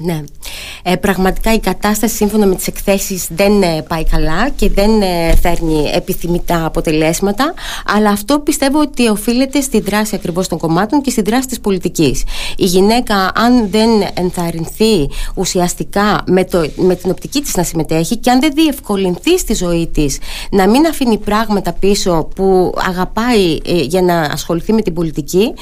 Ναι. 0.00 0.22
Ε, 0.82 0.96
πραγματικά 0.96 1.52
η 1.52 1.58
κατάσταση 1.58 2.14
σύμφωνα 2.14 2.46
με 2.46 2.54
τις 2.54 2.66
εκθέσεις 2.66 3.26
δεν 3.30 3.62
ε, 3.62 3.82
πάει 3.88 4.04
καλά 4.04 4.48
και 4.48 4.70
δεν 4.70 5.02
ε, 5.02 5.36
φέρνει 5.42 5.90
επιθυμητά 5.94 6.64
αποτελέσματα 6.64 7.54
αλλά 7.86 8.10
αυτό 8.10 8.38
πιστεύω 8.38 8.80
ότι 8.80 9.08
οφείλεται 9.08 9.60
στη 9.60 9.80
δράση 9.80 10.14
ακριβώς 10.14 10.48
των 10.48 10.58
κομμάτων 10.58 11.00
και 11.00 11.10
στη 11.10 11.22
δράση 11.22 11.46
της 11.48 11.60
πολιτικής. 11.60 12.22
Η 12.56 12.64
γυναίκα 12.64 13.32
αν 13.34 13.70
δεν 13.70 13.88
ενθαρρυνθεί 14.14 15.08
ουσιαστικά 15.34 16.24
με, 16.26 16.44
το, 16.44 16.70
με 16.76 16.94
την 16.94 17.10
οπτική 17.10 17.40
της 17.40 17.56
να 17.56 17.62
συμμετέχει 17.62 18.16
και 18.16 18.30
αν 18.30 18.40
δεν 18.40 18.52
διευκολυνθεί 18.54 19.38
στη 19.38 19.54
ζωή 19.54 19.86
της 19.86 20.18
να 20.50 20.68
μην 20.68 20.86
αφήνει 20.86 21.18
πράγματα 21.18 21.72
πίσω 21.72 22.28
που 22.34 22.74
αγαπάει 22.88 23.58
ε, 23.66 23.80
για 23.82 24.02
να 24.02 24.20
ασχοληθεί 24.20 24.72
με 24.72 24.82
την 24.82 24.94
πολιτική 24.94 25.54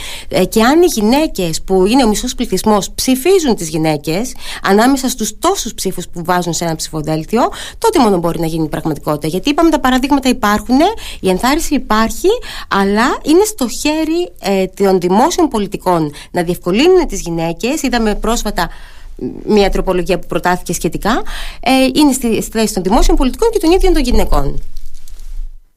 και 0.49 0.63
αν 0.63 0.83
οι 0.83 0.87
γυναίκες 0.87 1.63
που 1.63 1.87
είναι 1.87 2.05
ο 2.05 2.09
μισός 2.09 2.35
πληθυσμός 2.35 2.91
ψηφίζουν 2.95 3.57
τις 3.57 3.69
γυναίκες 3.69 4.20
ανάμεσα 4.63 5.09
στους 5.09 5.39
τόσους 5.39 5.75
ψήφους 5.75 6.09
που 6.09 6.25
βάζουν 6.25 6.53
σε 6.53 6.65
ένα 6.65 6.77
ψηφοδέλτιο, 6.77 7.43
τότε 7.79 7.99
μόνο 7.99 8.19
μπορεί 8.19 8.41
να 8.41 8.47
γίνει 8.47 8.69
πραγματικότητα. 8.69 9.27
Γιατί 9.27 9.51
είπαμε 9.51 9.71
τα 9.71 9.81
παραδείγματα 9.81 10.29
υπάρχουν, 10.29 10.79
η 11.21 11.29
ενθάρρυνση 11.29 11.75
υπάρχει, 11.75 12.29
αλλά 12.69 13.19
είναι 13.23 13.45
στο 13.45 13.69
χέρι 13.69 14.31
ε, 14.41 14.67
των 14.67 15.01
δημόσιων 15.01 15.49
πολιτικών 15.49 16.13
να 16.31 16.43
διευκολύνουν 16.43 17.07
τις 17.07 17.21
γυναίκες. 17.21 17.83
Είδαμε 17.83 18.15
πρόσφατα 18.15 18.69
μια 19.47 19.71
τροπολογία 19.71 20.19
που 20.19 20.27
προτάθηκε 20.27 20.73
σχετικά, 20.73 21.23
ε, 21.61 21.71
είναι 21.95 22.13
στη, 22.13 22.43
στη 22.43 22.59
θέση 22.59 22.75
των 22.75 22.83
δημόσιων 22.83 23.17
πολιτικών 23.17 23.51
και 23.51 23.59
των 23.59 23.71
ίδιων 23.71 23.93
των 23.93 24.03
γυναικών. 24.03 24.61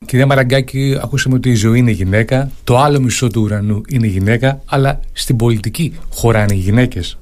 Κυρία 0.05 0.25
Μαραγκάκη, 0.25 0.97
ακούσαμε 1.01 1.35
ότι 1.35 1.49
η 1.49 1.55
ζωή 1.55 1.79
είναι 1.79 1.91
γυναίκα, 1.91 2.51
το 2.63 2.77
άλλο 2.77 2.99
μισό 2.99 3.27
του 3.27 3.41
ουρανού 3.41 3.81
είναι 3.89 4.07
γυναίκα, 4.07 4.61
αλλά 4.65 4.99
στην 5.13 5.35
πολιτική 5.35 5.97
χωράνε 6.13 6.53
οι 6.53 6.57
γυναίκες. 6.57 7.17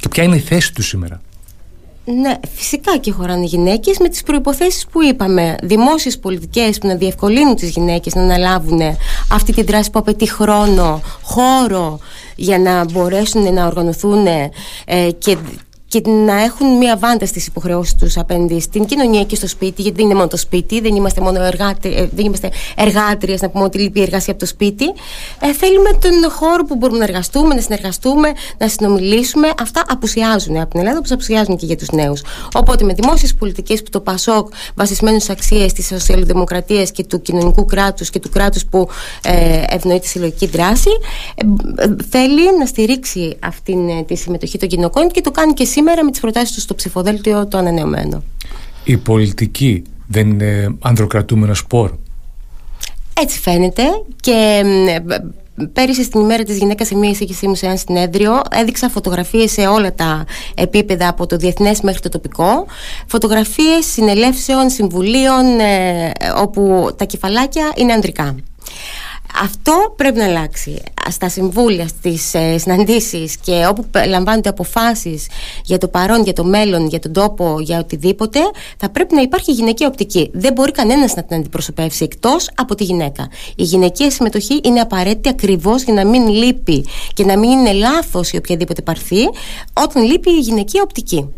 Και 0.00 0.08
ποια 0.08 0.22
είναι 0.22 0.36
η 0.36 0.40
θέση 0.40 0.74
του 0.74 0.82
σήμερα; 0.82 1.20
Ναι, 2.04 2.34
φυσικά 2.54 2.96
και 2.96 3.12
χωράνε 3.12 3.44
γυναίκες 3.44 3.98
με 3.98 4.08
τις 4.08 4.22
προποθέσει 4.22 4.86
που 4.92 5.02
είπαμε. 5.02 5.56
Δημόσιες 5.62 6.18
πολιτικές 6.18 6.78
που 6.78 6.86
να 6.86 6.94
διευκολύνουν 6.94 7.54
τις 7.54 7.70
γυναίκες 7.70 8.14
να 8.14 8.22
αναλάβουν 8.22 8.80
αυτή 9.32 9.52
τη 9.52 9.62
δράση 9.62 9.90
που 9.90 9.98
απαιτεί 9.98 10.30
χρόνο, 10.30 11.00
χώρο 11.22 11.98
για 12.36 12.58
να 12.58 12.84
μπορέσουν 12.84 13.54
να 13.54 13.66
οργανωθούν 13.66 14.26
ε, 14.26 15.10
και 15.18 15.36
και 15.88 16.02
να 16.04 16.42
έχουν 16.42 16.76
μια 16.76 16.96
βάντα 16.96 17.26
στις 17.26 17.46
υποχρεώσεις 17.46 17.94
τους 17.94 18.16
απέναντι 18.16 18.60
στην 18.60 18.84
κοινωνία 18.84 19.24
και 19.24 19.36
στο 19.36 19.48
σπίτι, 19.48 19.82
γιατί 19.82 19.96
δεν 19.96 20.06
είναι 20.06 20.14
μόνο 20.14 20.28
το 20.28 20.36
σπίτι, 20.36 20.80
δεν 20.80 20.94
είμαστε 20.94 21.20
μόνο 21.20 21.42
εργάτε, 21.42 22.08
δεν 22.14 22.24
είμαστε 22.24 22.50
εργάτριες, 22.76 23.40
να 23.40 23.50
πούμε 23.50 23.64
ότι 23.64 23.78
λείπει 23.78 23.98
η 23.98 24.02
εργασία 24.02 24.32
από 24.32 24.42
το 24.42 24.46
σπίτι. 24.46 24.84
Ε, 25.40 25.52
θέλουμε 25.52 25.90
τον 26.00 26.30
χώρο 26.30 26.64
που 26.64 26.76
μπορούμε 26.76 26.98
να 26.98 27.04
εργαστούμε, 27.04 27.54
να 27.54 27.60
συνεργαστούμε, 27.60 28.32
να 28.58 28.68
συνομιλήσουμε. 28.68 29.48
Αυτά 29.60 29.82
απουσιάζουν 29.88 30.56
από 30.56 30.70
την 30.70 30.80
Ελλάδα, 30.80 30.98
όπως 30.98 31.10
απουσιάζουν 31.10 31.56
και 31.56 31.66
για 31.66 31.76
τους 31.76 31.90
νέους. 31.90 32.22
Οπότε 32.54 32.84
με 32.84 32.92
δημόσιες 32.92 33.34
πολιτικές 33.34 33.82
που 33.82 33.90
το 33.90 34.00
ΠΑΣΟΚ, 34.00 34.48
βασισμένου 34.74 35.20
στις 35.20 35.30
αξίες 35.30 35.72
της 35.72 35.86
σοσιαλδημοκρατίας 35.86 36.90
και 36.90 37.04
του 37.04 37.22
κοινωνικού 37.22 37.64
κράτους 37.64 38.10
και 38.10 38.18
του 38.18 38.28
κράτους 38.28 38.66
που 38.66 38.88
ε, 39.22 39.62
ευνοεί 39.68 39.98
τη 39.98 40.06
συλλογική 40.06 40.46
δράση, 40.46 40.90
ε, 41.34 41.82
ε, 41.82 41.96
θέλει 42.10 42.58
να 42.58 42.66
στηρίξει 42.66 43.36
αυτή 43.40 43.72
ε, 43.72 44.02
τη 44.02 44.14
συμμετοχή 44.14 44.58
των 44.58 44.68
κοινωνικών 44.68 45.08
και 45.08 45.20
το 45.20 45.30
κάνει 45.30 45.52
και 45.52 45.64
σήμερα 45.78 46.04
με 46.04 46.10
τις 46.10 46.20
προτάσεις 46.20 46.54
του 46.54 46.60
στο 46.60 46.74
ψηφοδέλτιο 46.74 47.46
το 47.46 47.58
ανανεωμένο. 47.58 48.22
Η 48.84 48.96
πολιτική 48.96 49.82
δεν 50.06 50.28
είναι 50.28 50.76
ανδροκρατούμενο 50.80 51.54
σπορ. 51.54 51.90
Έτσι 53.20 53.38
φαίνεται 53.38 53.82
και 54.20 54.62
Πέρυσι 55.72 56.04
στην 56.04 56.20
ημέρα 56.20 56.42
της 56.42 56.56
γυναίκας 56.56 56.86
σε 56.86 56.94
μία 56.94 57.10
εισήγησή 57.10 57.48
μου 57.48 57.54
σε 57.54 57.66
ένα 57.66 57.76
συνέδριο 57.76 58.40
έδειξα 58.50 58.88
φωτογραφίες 58.88 59.52
σε 59.52 59.66
όλα 59.66 59.94
τα 59.94 60.24
επίπεδα 60.54 61.08
από 61.08 61.26
το 61.26 61.36
διεθνές 61.36 61.80
μέχρι 61.80 62.00
το 62.00 62.08
τοπικό 62.08 62.66
φωτογραφίες 63.06 63.86
συνελεύσεων, 63.92 64.70
συμβουλίων 64.70 65.60
ε, 65.60 66.12
όπου 66.36 66.90
τα 66.96 67.04
κεφαλάκια 67.04 67.72
είναι 67.76 67.92
ανδρικά. 67.92 68.36
Αυτό 69.42 69.94
πρέπει 69.96 70.18
να 70.18 70.24
αλλάξει. 70.24 70.82
Στα 71.10 71.28
συμβούλια, 71.28 71.88
στις 71.88 72.34
ε, 72.34 72.58
συναντήσεις 72.58 73.36
και 73.36 73.66
όπου 73.68 73.84
λαμβάνονται 74.08 74.48
αποφάσεις 74.48 75.26
για 75.64 75.78
το 75.78 75.88
παρόν, 75.88 76.22
για 76.22 76.32
το 76.32 76.44
μέλλον, 76.44 76.86
για 76.86 76.98
τον 76.98 77.12
τόπο, 77.12 77.56
για 77.60 77.78
οτιδήποτε, 77.78 78.38
θα 78.76 78.90
πρέπει 78.90 79.14
να 79.14 79.20
υπάρχει 79.20 79.52
γυναική 79.52 79.84
οπτική. 79.84 80.30
Δεν 80.32 80.52
μπορεί 80.52 80.72
κανένας 80.72 81.14
να 81.14 81.24
την 81.24 81.36
αντιπροσωπεύσει 81.36 82.04
εκτός 82.04 82.50
από 82.54 82.74
τη 82.74 82.84
γυναίκα. 82.84 83.28
Η 83.56 83.62
γυναικεία 83.62 84.10
συμμετοχή 84.10 84.60
είναι 84.64 84.80
απαραίτητη 84.80 85.28
ακριβώς 85.28 85.82
για 85.82 85.94
να 85.94 86.06
μην 86.06 86.28
λείπει 86.28 86.84
και 87.14 87.24
να 87.24 87.38
μην 87.38 87.50
είναι 87.50 87.72
λάθος 87.72 88.30
η 88.30 88.36
οποιαδήποτε 88.36 88.82
παρθεί 88.82 89.22
όταν 89.72 90.02
λείπει 90.02 90.30
η 90.30 90.40
γυναική 90.40 90.80
οπτική. 90.80 91.28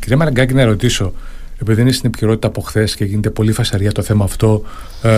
Κυρία 0.00 0.16
Μαραγκάκη, 0.16 0.54
να 0.54 0.64
ρωτήσω, 0.64 1.12
επειδή 1.60 1.80
είναι 1.80 1.92
στην 1.92 2.08
επικαιρότητα 2.08 2.46
από 2.46 2.60
χθες 2.60 2.94
και 2.94 3.04
γίνεται 3.04 3.30
πολύ 3.30 3.52
φασαρία 3.52 3.92
το 3.92 4.02
θέμα 4.02 4.24
αυτό 4.24 4.62
ε, 5.02 5.10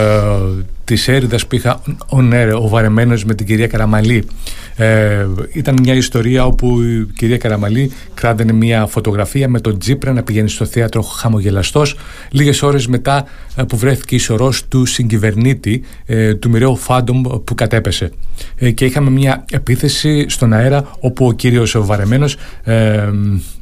της 0.84 1.08
έρηδας 1.08 1.46
που 1.46 1.54
είχα 1.54 1.80
ο, 2.08 2.18
ο 2.62 2.68
βαρεμένος 2.68 3.24
με 3.24 3.34
την 3.34 3.46
κυρία 3.46 3.66
Καραμαλή. 3.66 4.26
Ε, 4.76 5.26
ήταν 5.52 5.76
μια 5.82 5.94
ιστορία 5.94 6.44
όπου 6.44 6.82
η 6.82 7.06
κυρία 7.16 7.38
Καραμαλή 7.38 7.92
κράτανε 8.14 8.52
μια 8.52 8.86
φωτογραφία 8.86 9.48
με 9.48 9.60
τον 9.60 9.78
Τζίπρα 9.78 10.12
να 10.12 10.22
πηγαίνει 10.22 10.48
στο 10.48 10.64
θέατρο 10.64 11.02
χαμογελαστός. 11.02 11.96
Λίγες 12.30 12.62
ώρες 12.62 12.86
μετά 12.86 13.26
ε, 13.56 13.62
που 13.62 13.76
βρέθηκε 13.76 14.14
η 14.14 14.18
σωρό 14.18 14.52
του 14.68 14.84
συγκυβερνήτη 14.84 15.82
ε, 16.06 16.34
του 16.34 16.50
μοιραίου 16.50 16.76
Φάντομ 16.76 17.22
που 17.44 17.54
κατέπεσε. 17.54 18.10
Ε, 18.56 18.70
και 18.70 18.84
είχαμε 18.84 19.10
μια 19.10 19.44
επίθεση 19.50 20.28
στον 20.28 20.52
αέρα 20.52 20.90
όπου 21.00 21.26
ο 21.26 21.32
κύριος 21.32 21.76
Βαρεμένος, 21.78 22.36
ε, 22.62 23.08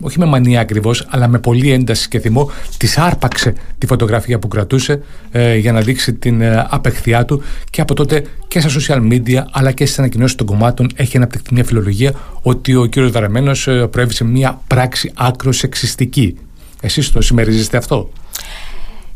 όχι 0.00 0.18
με 0.18 0.24
μανία 0.24 0.60
ακριβώς, 0.60 1.06
αλλά 1.10 1.28
με 1.28 1.38
πολύ 1.38 1.72
ένταση 1.72 2.08
και 2.08 2.18
θυμό, 2.20 2.50
της 2.76 2.98
άρπαξε 2.98 3.54
τη 3.78 3.86
φωτογραφία 3.86 4.38
που 4.38 4.48
κρατούσε 4.48 5.02
ε, 5.30 5.56
για 5.56 5.72
να 5.72 5.80
δείξει 5.80 6.14
την 6.14 6.40
ε, 6.40 6.66
απεχθειά 6.68 7.24
του 7.24 7.42
και 7.70 7.80
από 7.80 7.94
τότε 7.94 8.24
και 8.48 8.60
στα 8.60 8.70
social 8.80 9.12
media 9.12 9.42
αλλά 9.50 9.72
και 9.72 9.86
στις 9.86 9.98
ανακοινώσεις 9.98 10.36
των 10.36 10.46
κομμάτων 10.46 10.88
έχει 11.00 11.16
αναπτυχθεί 11.16 11.54
μια 11.54 11.64
φιλολογία 11.64 12.12
ότι 12.42 12.74
ο 12.74 12.86
κύριος 12.86 13.10
Βαρεμένο 13.10 13.52
ε, 13.66 13.72
προέβησε 13.72 14.24
μια 14.24 14.60
πράξη 14.66 15.12
άκρος 15.14 15.56
σεξιστική. 15.56 16.36
Εσείς 16.80 17.10
το 17.10 17.20
συμμερίζεστε 17.20 17.76
αυτό; 17.76 18.10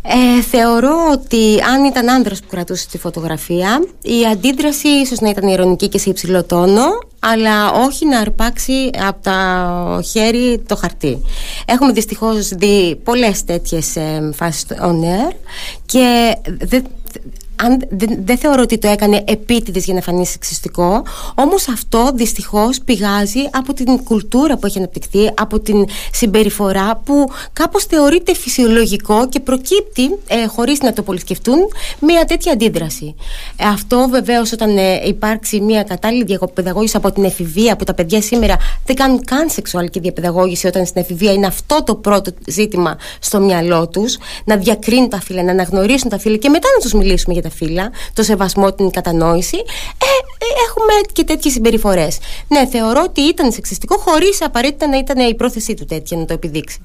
Ε, 0.03 0.43
θεωρώ 0.43 0.95
ότι 1.13 1.63
αν 1.75 1.85
ήταν 1.85 2.09
άνδρας 2.11 2.41
που 2.41 2.47
κρατούσε 2.51 2.87
τη 2.91 2.99
φωτογραφία 2.99 3.85
η 4.03 4.27
αντίδραση 4.33 4.89
ίσως 4.89 5.21
να 5.21 5.29
ήταν 5.29 5.49
ηρωνική 5.49 5.89
και 5.89 5.99
σε 5.99 6.11
υψηλό 6.11 6.45
τόνο 6.45 6.85
αλλά 7.19 7.71
όχι 7.71 8.07
να 8.07 8.19
αρπάξει 8.19 8.91
από 9.07 9.23
τα 9.23 10.01
χέρι 10.11 10.63
το 10.67 10.77
χαρτί. 10.77 11.23
Έχουμε 11.67 11.93
δυστυχώς 11.93 12.49
δει 12.49 13.01
πολλές 13.05 13.45
τέτοιες 13.45 13.97
ε, 13.97 14.31
φάσεις 14.35 14.67
on 14.81 15.01
air 15.03 15.35
και 15.87 16.37
δεν 16.45 16.85
αν, 17.65 17.83
δεν, 17.89 18.19
δεν 18.25 18.39
θεωρώ 18.39 18.63
ότι 18.63 18.79
το 18.79 18.89
έκανε 18.89 19.25
επίτηδες 19.27 19.85
για 19.85 19.95
να 19.95 20.01
φανεί 20.01 20.27
σεξιστικό, 20.27 21.03
όμως 21.35 21.69
αυτό 21.69 22.11
δυστυχώς 22.15 22.81
πηγάζει 22.85 23.41
από 23.51 23.73
την 23.73 24.05
κουλτούρα 24.05 24.57
που 24.57 24.67
έχει 24.67 24.79
αναπτυχθεί, 24.79 25.31
από 25.35 25.61
την 25.61 25.85
συμπεριφορά 26.13 26.97
που 27.05 27.31
κάπως 27.53 27.85
θεωρείται 27.85 28.35
φυσιολογικό 28.35 29.29
και 29.29 29.41
προκύπτει, 29.41 30.19
ε, 30.27 30.47
χωρίς 30.47 30.81
να 30.81 30.93
το 30.93 31.03
πολυσκεφτούν, 31.03 31.59
μια 32.01 32.25
τέτοια 32.25 32.53
αντίδραση. 32.53 33.15
Ε, 33.57 33.67
αυτό 33.67 34.09
βεβαίως 34.11 34.53
όταν 34.53 34.77
ε, 34.79 35.01
υπάρξει 35.07 35.61
μια 35.61 35.83
κατάλληλη 35.83 36.25
διαπαιδαγώγηση 36.25 36.97
από 36.97 37.13
την 37.13 37.25
εφηβεία, 37.25 37.77
που 37.77 37.85
τα 37.85 37.95
παιδιά 37.95 38.23
σήμερα 38.23 38.57
δεν 38.87 38.97
κάνουν 38.97 39.25
καν 39.25 39.51
σεξουαλική 39.51 40.01
διαπαιδαγώγηση, 40.01 40.67
όταν 40.67 40.87
στην 40.87 41.01
εφηβεία 41.01 41.33
είναι 41.33 41.47
αυτό 41.47 41.83
το 41.85 41.95
πρώτο 41.95 42.33
ζήτημα 42.47 42.97
στο 43.19 43.41
μυαλό 43.41 43.89
τους, 43.89 44.17
να 44.45 44.57
διακρίνουν 44.57 45.09
τα 45.09 45.21
φύλλα, 45.21 45.43
να 45.43 45.51
αναγνωρίσουν 45.51 46.11
τα 46.11 46.19
φύλλα 46.19 46.37
και 46.37 46.49
μετά 46.49 46.69
να 46.77 46.83
τους 46.83 46.93
μιλήσουμε 46.93 47.35
για 47.35 47.43
τα 47.43 47.51
φύλλα, 47.55 47.91
το 48.13 48.23
σεβασμό, 48.23 48.73
την 48.73 48.91
κατανόηση, 48.91 49.57
ε, 49.57 50.07
ε, 50.39 50.47
έχουμε 50.69 50.93
και 51.13 51.25
τέτοιες 51.25 51.53
συμπεριφορές. 51.53 52.19
Ναι, 52.49 52.67
θεωρώ 52.67 53.03
ότι 53.09 53.21
ήταν 53.21 53.53
σεξιστικό 53.53 53.97
χωρίς 53.97 54.43
απαραίτητα 54.43 54.87
να 54.87 54.99
ήταν 54.99 55.29
η 55.29 55.35
πρόθεσή 55.35 55.75
του 55.75 55.85
τέτοια 55.85 56.17
να 56.19 56.25
το 56.25 56.33
επιδείξει. 56.33 56.79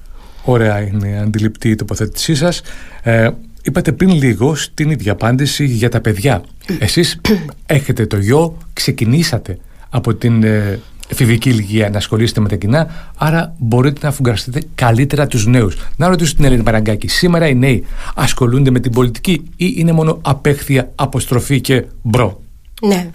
Ωραία 0.44 0.80
είναι 0.80 1.20
αντιληπτή 1.20 1.68
η 1.68 1.74
τοποθέτησή 1.74 2.34
σας. 2.34 2.62
Ε, 3.02 3.30
είπατε 3.62 3.92
πριν 3.92 4.10
λίγο 4.10 4.54
στην 4.54 4.90
ίδια 4.90 5.12
απάντηση 5.12 5.64
για 5.64 5.88
τα 5.88 6.00
παιδιά. 6.00 6.42
Εσείς 6.78 7.20
έχετε 7.66 8.06
το 8.06 8.16
γιο, 8.16 8.56
ξεκινήσατε 8.72 9.58
από 9.90 10.14
την 10.14 10.42
ε, 10.42 10.80
εφηβική 11.10 11.48
ηλικία 11.48 11.90
να 11.90 11.96
ασχολείστε 11.96 12.40
με 12.40 12.48
τα 12.48 12.56
κοινά, 12.56 12.86
άρα 13.16 13.54
μπορείτε 13.58 13.98
να 14.02 14.08
αφουγκραστείτε 14.08 14.62
καλύτερα 14.74 15.26
τους 15.26 15.46
νέους. 15.46 15.76
Να 15.96 16.08
ρωτήσω 16.08 16.34
την 16.34 16.44
Ελένη 16.44 16.62
Μαραγκάκη, 16.62 17.08
σήμερα 17.08 17.48
οι 17.48 17.54
νέοι 17.54 17.84
ασχολούνται 18.14 18.70
με 18.70 18.80
την 18.80 18.92
πολιτική 18.92 19.42
ή 19.56 19.72
είναι 19.76 19.92
μόνο 19.92 20.18
απέχθεια, 20.22 20.90
αποστροφή 20.94 21.60
και 21.60 21.84
μπρο; 22.02 22.40
Ναι. 22.82 23.10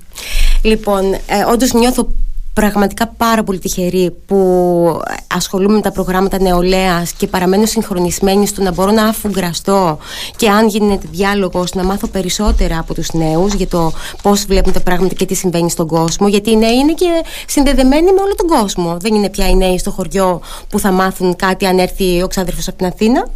Λοιπόν, 0.62 1.14
ε, 1.14 1.20
όντως 1.52 1.74
νιώθω 1.74 2.10
πραγματικά 2.56 3.08
πάρα 3.08 3.44
πολύ 3.44 3.60
τυχερή 3.60 4.16
που 4.26 5.02
ασχολούμαι 5.28 5.76
με 5.76 5.82
τα 5.82 5.92
προγράμματα 5.92 6.42
νεολαίας 6.42 7.12
και 7.12 7.28
παραμένω 7.28 7.66
συγχρονισμένη 7.66 8.48
στο 8.48 8.62
να 8.62 8.72
μπορώ 8.72 8.92
να 8.92 9.04
αφουγκραστώ 9.04 9.98
και 10.36 10.50
αν 10.50 10.68
γίνεται 10.68 11.08
διάλογος 11.12 11.74
να 11.74 11.84
μάθω 11.84 12.08
περισσότερα 12.08 12.80
από 12.80 12.94
τους 12.94 13.14
νέους 13.14 13.54
για 13.54 13.68
το 13.68 13.92
πώς 14.22 14.46
βλέπουν 14.46 14.74
τα 14.74 14.80
πράγματα 14.82 15.14
και 15.14 15.26
τι 15.26 15.36
συμβαίνει 15.36 15.70
στον 15.70 15.88
κόσμο. 15.88 16.28
Γιατί 16.28 16.52
οι 16.52 16.58
νέοι 16.58 16.76
είναι 16.76 16.94
και 16.94 17.06
συνδεδεμένοι 17.48 18.14
με 18.14 18.22
όλο 18.22 18.36
τον 18.36 18.48
κόσμο. 18.48 18.98
Δεν 19.00 19.14
είναι 19.14 19.30
πια 19.30 19.50
οι 19.50 19.56
νέοι 19.56 19.78
στο 19.78 19.92
χωριό 19.92 20.42
που 20.70 20.80
θα 20.80 20.92
μάθουν 20.92 21.36
κάτι 21.36 21.66
αν 21.66 21.80
έρθει 21.80 22.22
ο 22.24 22.28
ξάδερφος 22.28 22.68
από 22.68 22.78
την 22.78 22.86
Αθήνα. 22.86 23.28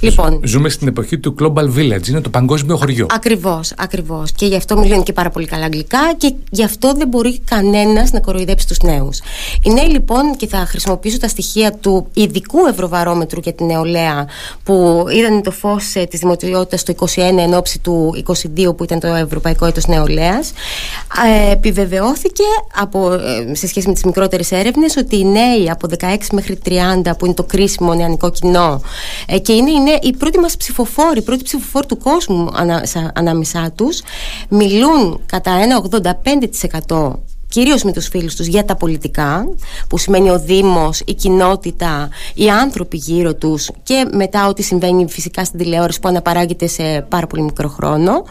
Λοιπόν, 0.00 0.40
Ζούμε 0.44 0.68
στην 0.68 0.88
εποχή 0.88 1.18
του 1.18 1.34
Global 1.40 1.76
Village, 1.76 2.08
είναι 2.08 2.20
το 2.20 2.30
παγκόσμιο 2.30 2.76
χωριό. 2.76 3.06
Ακριβώς, 3.10 3.72
ακριβώς. 3.76 4.32
Και 4.32 4.46
γι' 4.46 4.56
αυτό 4.56 4.78
μιλάνε 4.78 5.02
και 5.02 5.12
πάρα 5.12 5.30
πολύ 5.30 5.46
καλά 5.46 5.64
αγγλικά 5.64 6.14
και 6.16 6.34
γι' 6.50 6.64
αυτό 6.64 6.92
δεν 6.94 7.08
μπορεί 7.08 7.40
κανένας 7.40 8.12
να 8.12 8.20
κοροϊδέψει 8.20 8.57
στους 8.58 8.78
νέους. 8.78 9.20
Οι 9.62 9.70
νέοι 9.70 9.86
λοιπόν, 9.86 10.36
και 10.36 10.46
θα 10.46 10.58
χρησιμοποιήσω 10.58 11.18
τα 11.18 11.28
στοιχεία 11.28 11.72
του 11.72 12.06
ειδικού 12.12 12.66
ευρωβαρόμετρου 12.66 13.40
για 13.40 13.52
την 13.52 13.66
νεολαία, 13.66 14.26
που 14.64 15.04
είδαν 15.10 15.42
το 15.42 15.50
φως 15.50 15.94
ε, 15.94 16.04
της 16.04 16.20
δημοτιότητα 16.20 16.92
το 16.92 17.06
21 17.14 17.20
εν 17.38 17.54
ώψη 17.54 17.78
του 17.78 18.24
22 18.56 18.76
που 18.76 18.84
ήταν 18.84 19.00
το 19.00 19.06
Ευρωπαϊκό 19.06 19.66
Έτος 19.66 19.86
Νεολαίας, 19.86 20.52
ε, 21.26 21.52
επιβεβαιώθηκε 21.52 22.42
από, 22.74 23.12
ε, 23.12 23.54
σε 23.54 23.66
σχέση 23.66 23.86
με 23.86 23.92
τις 23.92 24.04
μικρότερες 24.04 24.52
έρευνες 24.52 24.96
ότι 24.96 25.18
οι 25.18 25.24
νέοι 25.24 25.70
από 25.70 25.88
16 25.88 26.32
μέχρι 26.32 26.56
30, 26.56 27.16
που 27.16 27.24
είναι 27.24 27.34
το 27.34 27.44
κρίσιμο 27.44 27.94
νεανικό 27.94 28.30
κοινό, 28.30 28.80
ε, 29.26 29.38
και 29.38 29.52
είναι, 29.52 29.70
είναι 29.70 29.98
οι 30.02 30.12
πρώτοι 30.16 30.38
μας 30.38 30.56
ψηφοφόροι, 30.56 31.18
οι 31.18 31.22
πρώτοι 31.22 31.42
ψηφοφόροι 31.42 31.86
του 31.86 31.98
κόσμου 31.98 32.48
ανα, 32.54 32.84
ανάμεσά 33.14 33.72
τους, 33.74 34.00
μιλούν 34.48 35.20
κατά 35.26 35.50
ένα 35.50 35.76
85% 35.76 37.12
κυρίως 37.48 37.82
με 37.82 37.92
τους 37.92 38.06
φίλους 38.06 38.34
τους 38.34 38.46
για 38.46 38.64
τα 38.64 38.76
πολιτικά 38.76 39.48
που 39.88 39.98
σημαίνει 39.98 40.30
ο 40.30 40.38
Δήμος, 40.38 41.02
η 41.06 41.14
κοινότητα, 41.14 42.08
οι 42.34 42.48
άνθρωποι 42.48 42.96
γύρω 42.96 43.34
τους 43.34 43.70
και 43.82 44.06
μετά 44.12 44.48
ό,τι 44.48 44.62
συμβαίνει 44.62 45.08
φυσικά 45.08 45.44
στην 45.44 45.58
τηλεόραση 45.58 46.00
που 46.00 46.08
αναπαράγεται 46.08 46.66
σε 46.66 47.06
πάρα 47.08 47.26
πολύ 47.26 47.42
μικρό 47.42 47.68
χρόνο. 47.68 48.24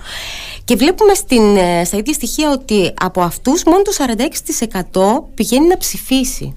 Και 0.66 0.76
βλέπουμε 0.76 1.14
στην, 1.14 1.58
ε, 1.58 1.84
στα 1.84 1.98
ίδια 1.98 2.14
στοιχεία 2.14 2.52
ότι 2.52 2.94
από 3.02 3.22
αυτούς 3.22 3.64
μόνο 3.64 3.82
το 3.82 3.92
46% 3.92 5.30
πηγαίνει 5.34 5.68
να 5.68 5.78
ψηφίσει. 5.78 6.56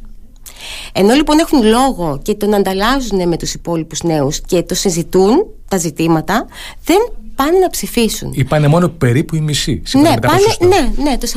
Ενώ 0.93 1.14
λοιπόν 1.14 1.38
έχουν 1.38 1.62
λόγο 1.62 2.21
και 2.23 2.35
τον 2.35 2.55
ανταλλάζουν 2.55 3.29
με 3.29 3.37
τους 3.37 3.55
υπόλοιπους 3.55 4.02
νέους 4.02 4.40
και 4.40 4.62
το 4.62 4.75
συζητούν 4.75 5.47
τα 5.69 5.76
ζητήματα, 5.76 6.47
δεν 6.85 6.99
πάνε 7.44 7.59
να 7.59 7.70
ψηφίσουν. 7.70 8.32
Ή 8.35 8.44
πάνε 8.44 8.68
μόνο 8.68 8.88
περίπου 8.88 9.37
η 9.37 9.40
μισή. 9.40 9.82
Ναι, 9.92 10.14
πάνε, 10.20 10.76
ναι, 10.76 11.02
ναι, 11.02 11.18
το 11.18 11.28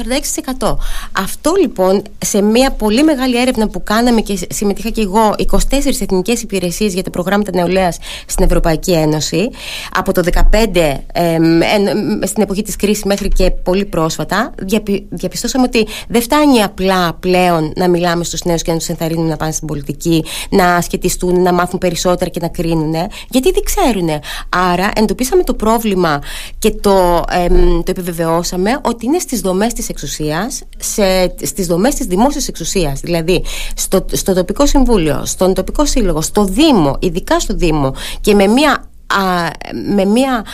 46%. 0.60 0.76
Αυτό 1.12 1.54
λοιπόν 1.62 2.02
σε 2.26 2.42
μια 2.42 2.72
πολύ 2.72 3.04
μεγάλη 3.04 3.42
έρευνα 3.42 3.68
που 3.68 3.84
κάναμε 3.84 4.22
και 4.22 4.40
συμμετείχα 4.50 4.90
και 4.90 5.02
εγώ 5.02 5.36
24 5.52 5.58
εθνικές 6.02 6.42
υπηρεσίες 6.42 6.94
για 6.94 7.04
τα 7.04 7.10
προγράμματα 7.10 7.52
νεολαίας 7.54 7.98
στην 8.26 8.46
Ευρωπαϊκή 8.46 8.92
Ένωση 8.92 9.50
από 9.94 10.12
το 10.12 10.22
2015 10.52 10.68
ε, 11.14 11.38
στην 12.26 12.44
εποχή 12.44 12.62
της 12.62 12.76
κρίσης 12.76 13.04
μέχρι 13.04 13.28
και 13.28 13.52
πολύ 13.52 13.86
πρόσφατα 13.86 14.52
διαπιστώσαμε 15.10 15.66
ότι 15.66 15.88
δεν 16.08 16.22
φτάνει 16.22 16.64
απλά 16.64 17.14
πλέον 17.14 17.72
να 17.76 17.90
μιλάμε 17.90 18.24
στους 18.24 18.44
νέους 18.44 18.62
και 18.62 18.72
να 18.72 18.78
τους 18.78 18.90
ενθαρρύνουμε 18.90 19.30
να 19.30 19.38
πάνε 19.38 19.52
στην 19.52 19.68
πολιτική, 19.68 20.24
να 20.50 20.82
σχετιστούν, 20.82 21.42
να 21.42 21.54
μάθουν 21.54 21.80
περισσότερα 21.80 22.30
και 22.30 22.40
να 22.42 22.48
κρίνουν 22.48 22.94
γιατί 23.30 23.52
δεν 23.52 23.64
ξέρουν. 23.64 24.10
Άρα 24.50 24.92
εντοπίσαμε 24.96 25.44
το 25.44 25.54
πρόβλημα 25.54 25.92
και 26.60 26.72
το, 26.72 27.24
το 27.84 27.92
επιβεβαιώσαμε 27.92 28.80
ότι 28.84 29.06
είναι 29.06 29.20
στις 29.20 29.42
δομές 29.42 29.74
της 29.74 29.90
εξουσίας, 29.90 30.62
σε, 30.78 31.36
στις 31.42 31.68
δομές 31.68 31.96
της 31.96 32.06
δημόσιας 32.06 32.48
εξουσίας. 32.48 33.00
Δηλαδή 33.00 33.44
στο, 33.76 34.06
στο 34.12 34.34
τοπικό 34.34 34.66
συμβούλιο, 34.66 35.26
στον 35.26 35.54
τοπικό 35.54 35.86
σύλλογο, 35.86 36.22
στο 36.22 36.44
Δήμο, 36.46 36.98
ειδικά 37.00 37.40
στο 37.40 37.54
Δήμο 37.54 37.94
και 38.22 38.36
με 38.36 38.48
μια 38.48 38.88
με 39.96 40.06
μια 40.06 40.46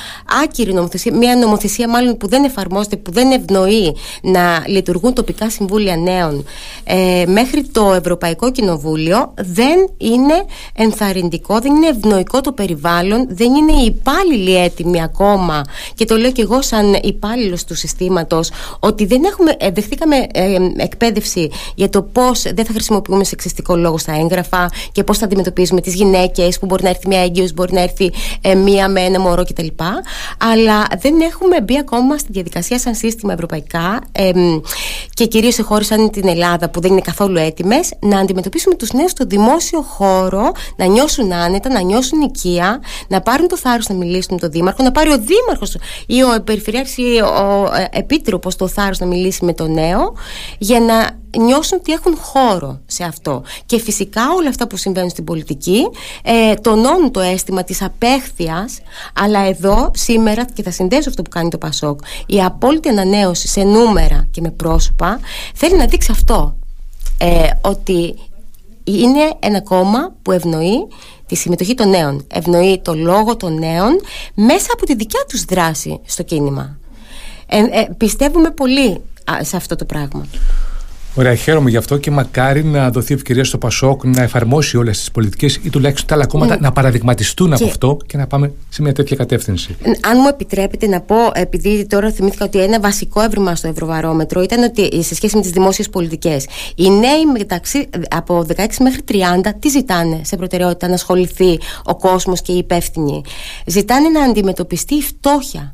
άκυρη 0.44 0.74
νομοθεσία, 0.74 1.16
μια 1.16 1.36
νομοθεσία 1.36 1.90
μάλλον 1.90 2.18
που 2.18 2.28
δεν 2.28 2.44
εφαρμόζεται, 2.44 2.96
που 2.96 3.12
δεν 3.12 3.32
ευνοεί 3.32 3.96
να 4.22 4.64
λειτουργούν 4.68 5.14
τοπικά 5.14 5.50
συμβούλια 5.50 5.98
νέων 5.98 6.46
ε, 6.84 7.24
μέχρι 7.28 7.64
το 7.64 7.94
Ευρωπαϊκό 7.94 8.52
Κοινοβούλιο 8.52 9.34
δεν 9.36 9.90
είναι 9.98 10.46
ενθαρρυντικό, 10.76 11.60
δεν 11.60 11.76
είναι 11.76 11.88
ευνοϊκό 11.88 12.42
το 12.42 12.52
περιβάλλον, 12.52 13.28
δεν 13.30 13.54
είναι 13.54 13.72
οι 13.72 13.86
υπάλληλοι 13.86 14.56
έτοιμοι 14.58 15.02
ακόμα 15.02 15.62
και 15.96 16.06
το 16.06 16.16
λέω 16.16 16.32
και 16.32 16.42
εγώ 16.42 16.62
σαν 16.62 17.00
υπάλληλο 17.04 17.58
του 17.68 17.76
συστήματος 17.76 18.52
ότι 18.80 19.06
δεν 19.06 19.24
έχουμε, 19.24 19.56
ε, 19.60 19.72
δεχτήκαμε 19.72 20.16
ε, 20.34 20.58
εκπαίδευση 20.78 21.50
για 21.76 21.90
το 21.90 22.02
πώς 22.02 22.42
δεν 22.42 22.66
θα 22.66 22.74
χρησιμοποιούμε 22.74 23.24
σεξιστικό 23.24 23.76
λόγο 23.76 23.98
στα 23.98 24.14
έγγραφα 24.14 24.72
και 24.92 25.04
πώς 25.04 25.18
θα 25.18 25.26
αντιμετωπίζουμε 25.26 25.82
τις 25.82 25.94
γυναίκες 25.94 26.60
που 26.60 26.66
μπορεί 26.66 26.84
να 26.84 26.90
έρθει 26.90 27.08
μια 27.08 27.24
έγκυος, 27.24 27.54
μπορεί 27.54 27.74
να 27.74 27.82
έρθει 27.82 28.12
ε, 28.50 28.56
μία 28.56 28.90
με 28.90 29.02
ένα 29.02 29.20
μωρό 29.20 29.44
κτλ. 29.44 29.68
Αλλά 30.38 30.88
δεν 31.00 31.22
έχουμε 31.22 31.62
μπει 31.62 31.78
ακόμα 31.78 32.18
στη 32.18 32.32
διαδικασία 32.32 32.80
σαν 32.80 32.96
σύστημα 32.96 33.34
ευρωπαϊκά 33.34 34.02
ε, 34.12 34.32
και 35.14 35.26
κυρίως 35.26 35.54
σε 35.54 35.62
χώρες 35.62 35.88
σαν 35.88 36.10
την 36.10 36.28
Ελλάδα 36.28 36.70
που 36.70 36.82
δεν 36.82 36.92
είναι 36.92 37.02
καθόλου 37.02 37.38
έτοιμες 37.38 37.94
να 38.00 38.20
αντιμετωπίσουμε 38.20 38.76
τους 38.76 38.92
νέους 38.92 39.12
στο 39.12 39.26
δημόσιο 39.26 39.82
χώρο, 39.82 40.52
να 40.76 40.86
νιώσουν 40.86 41.34
άνετα, 41.34 41.70
να 41.70 41.82
νιώσουν 41.82 42.22
οικία, 42.22 42.82
να 43.08 43.22
πάρουν 43.22 43.48
το 43.48 43.58
θάρρος 43.58 43.88
να 43.88 43.96
μιλήσουν 43.96 44.34
με 44.34 44.40
τον 44.40 44.52
Δήμαρχο, 44.52 44.84
να 44.84 44.92
πάρει 44.92 45.12
ο 45.12 45.18
Δήμαρχος 45.18 45.78
ή 46.08 46.24
ο 46.24 46.44
Περιφερειάρχης 46.44 46.98
ή 46.98 47.22
ο 47.22 47.72
ε, 47.76 47.98
Επίτροπος 48.00 48.56
το 48.56 48.68
θάρρος 48.68 49.00
να 49.00 49.06
μιλήσει 49.06 49.46
με 49.46 49.54
τον 49.54 49.74
νέο 49.74 50.14
για 50.58 50.80
να 50.80 51.10
νιώσουν 51.38 51.78
ότι 51.78 51.92
έχουν 51.92 52.18
χώρο 52.18 52.80
σε 52.86 53.04
αυτό. 53.04 53.44
Και 53.66 53.80
φυσικά 53.80 54.22
όλα 54.38 54.50
αυτά 54.50 54.68
που 54.68 54.78
συμβαίνουν 54.78 55.10
στην 55.10 55.24
πολιτική 55.24 55.90
ε, 56.24 56.54
τονώνουν 56.54 57.12
το 57.12 57.20
αίσθημα 57.20 57.64
της 57.64 57.82
απέχθειας 57.82 58.80
αλλά 59.14 59.40
εδώ 59.40 59.92
σήμερα 59.94 60.46
και 60.46 60.64
θα 60.64 60.72
συνδέσω 60.72 61.10
αυτό 61.10 61.22
που 61.22 61.30
κάνει 61.30 61.50
το 61.50 61.58
Πασόκ 61.58 62.00
η 62.26 62.44
απόλυτη 62.44 62.90
ανανέωση 62.90 63.48
σε 63.48 63.64
νούμερα 63.64 64.28
και 64.32 64.42
με 64.42 64.52
πρόσωπα 64.52 65.20
θέλει 65.56 65.78
να 65.78 65.86
δείξει 65.86 66.12
αυτό 66.12 66.56
ε, 67.18 67.50
ότι 67.62 68.16
είναι 68.84 69.34
ένα 69.40 69.62
κόμμα 69.62 70.14
που 70.22 70.32
ευνοεί 70.32 70.88
τη 71.26 71.36
συμμετοχή 71.36 71.74
των 71.74 71.90
νέων 71.90 72.28
ευνοεί 72.28 72.82
το 72.84 72.96
λόγο 72.96 73.38
των 73.38 73.54
νέων 73.60 74.00
μέσα 74.34 74.68
από 74.74 74.86
τη 74.86 74.96
δικιά 74.96 75.26
τους 75.28 75.44
δράση 75.44 76.00
στο 76.06 76.24
κίνημα 76.24 76.78
ε, 77.48 77.58
ε 77.58 77.88
πιστεύουμε 77.98 78.52
πολύ 78.52 79.02
σε 79.42 79.56
αυτό 79.56 79.76
το 79.76 79.86
πράγμα 79.86 80.26
Ωραία, 81.20 81.36
χαίρομαι 81.36 81.70
γι' 81.70 81.78
αυτό 81.78 81.98
και 81.98 82.12
μακάρι 82.12 82.64
να 82.64 82.90
δοθεί 82.90 83.14
ευκαιρία 83.14 83.44
στο 83.44 83.58
Πασόκ 83.58 84.04
να 84.04 84.22
εφαρμόσει 84.22 84.78
όλες 84.78 84.98
τις 84.98 85.12
πολιτικές 85.12 85.56
ή 85.56 85.70
τουλάχιστον 85.70 86.08
τα 86.08 86.16
άλλα 86.16 86.26
κόμματα 86.26 86.56
mm. 86.56 86.60
να 86.60 86.72
παραδειγματιστούν 86.72 87.54
από 87.54 87.66
αυτό 87.66 87.98
και 88.06 88.18
να 88.18 88.28
πάμε 88.28 88.52
σε 88.70 88.82
μια 88.82 88.94
τέτοια 88.94 89.16
κατεύθυνση. 89.16 89.76
Αν 89.84 90.18
μου 90.22 90.28
επιτρέπετε 90.28 90.88
να 90.88 91.02
πω, 91.02 91.16
επειδή 91.34 91.86
τώρα 91.86 92.12
θυμήθηκα 92.12 92.46
ότι 92.46 92.62
ένα 92.62 92.80
βασικό 92.80 93.22
έβριμα 93.22 93.56
στο 93.56 93.68
Ευρωβαρόμετρο 93.68 94.42
ήταν 94.42 94.64
ότι 94.64 95.04
σε 95.04 95.16
σχέση 95.16 95.36
με 95.36 95.42
τις 95.42 95.52
δημόσιες 95.52 95.90
πολιτικές, 95.90 96.48
οι 96.76 96.90
νέοι 96.90 97.26
μεταξύ 97.38 97.90
από 98.10 98.46
16 98.56 98.66
μέχρι 98.80 99.02
30 99.12 99.16
τι 99.60 99.70
ζητάνε 99.70 100.22
σε 100.24 100.36
προτεραιότητα 100.36 100.88
να 100.88 100.94
ασχοληθεί 100.94 101.60
ο 101.84 101.96
κόσμος 101.96 102.42
και 102.42 102.52
οι 102.52 102.58
υπεύθυνοι; 102.58 103.22
Ζητάνε 103.66 104.10
να 104.10 104.24
αντιμετωπιστεί 104.24 104.96
η 104.96 105.02
φτώχεια. 105.02 105.74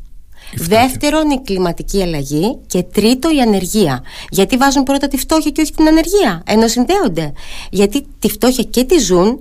Δεύτερον, 0.54 1.30
η 1.30 1.42
κλιματική 1.42 2.02
αλλαγή. 2.02 2.58
Και 2.68 2.84
τρίτο, 2.84 3.30
η 3.36 3.42
ανεργία. 3.42 4.04
Γιατί 4.30 4.58
βάζουν 4.58 4.84
πρώτα 4.84 5.08
τη 5.08 5.18
φτώχεια 5.18 5.52
και 5.52 5.62
όχι 5.62 5.72
την 5.72 5.88
ανεργία, 5.88 6.44
ενώ 6.46 6.68
συνδέονται. 6.68 7.34
Γιατί 7.70 8.06
τη 8.20 8.30
φτώχεια 8.30 8.64
και 8.64 8.84
τη 8.84 9.00
ζουν, 9.00 9.40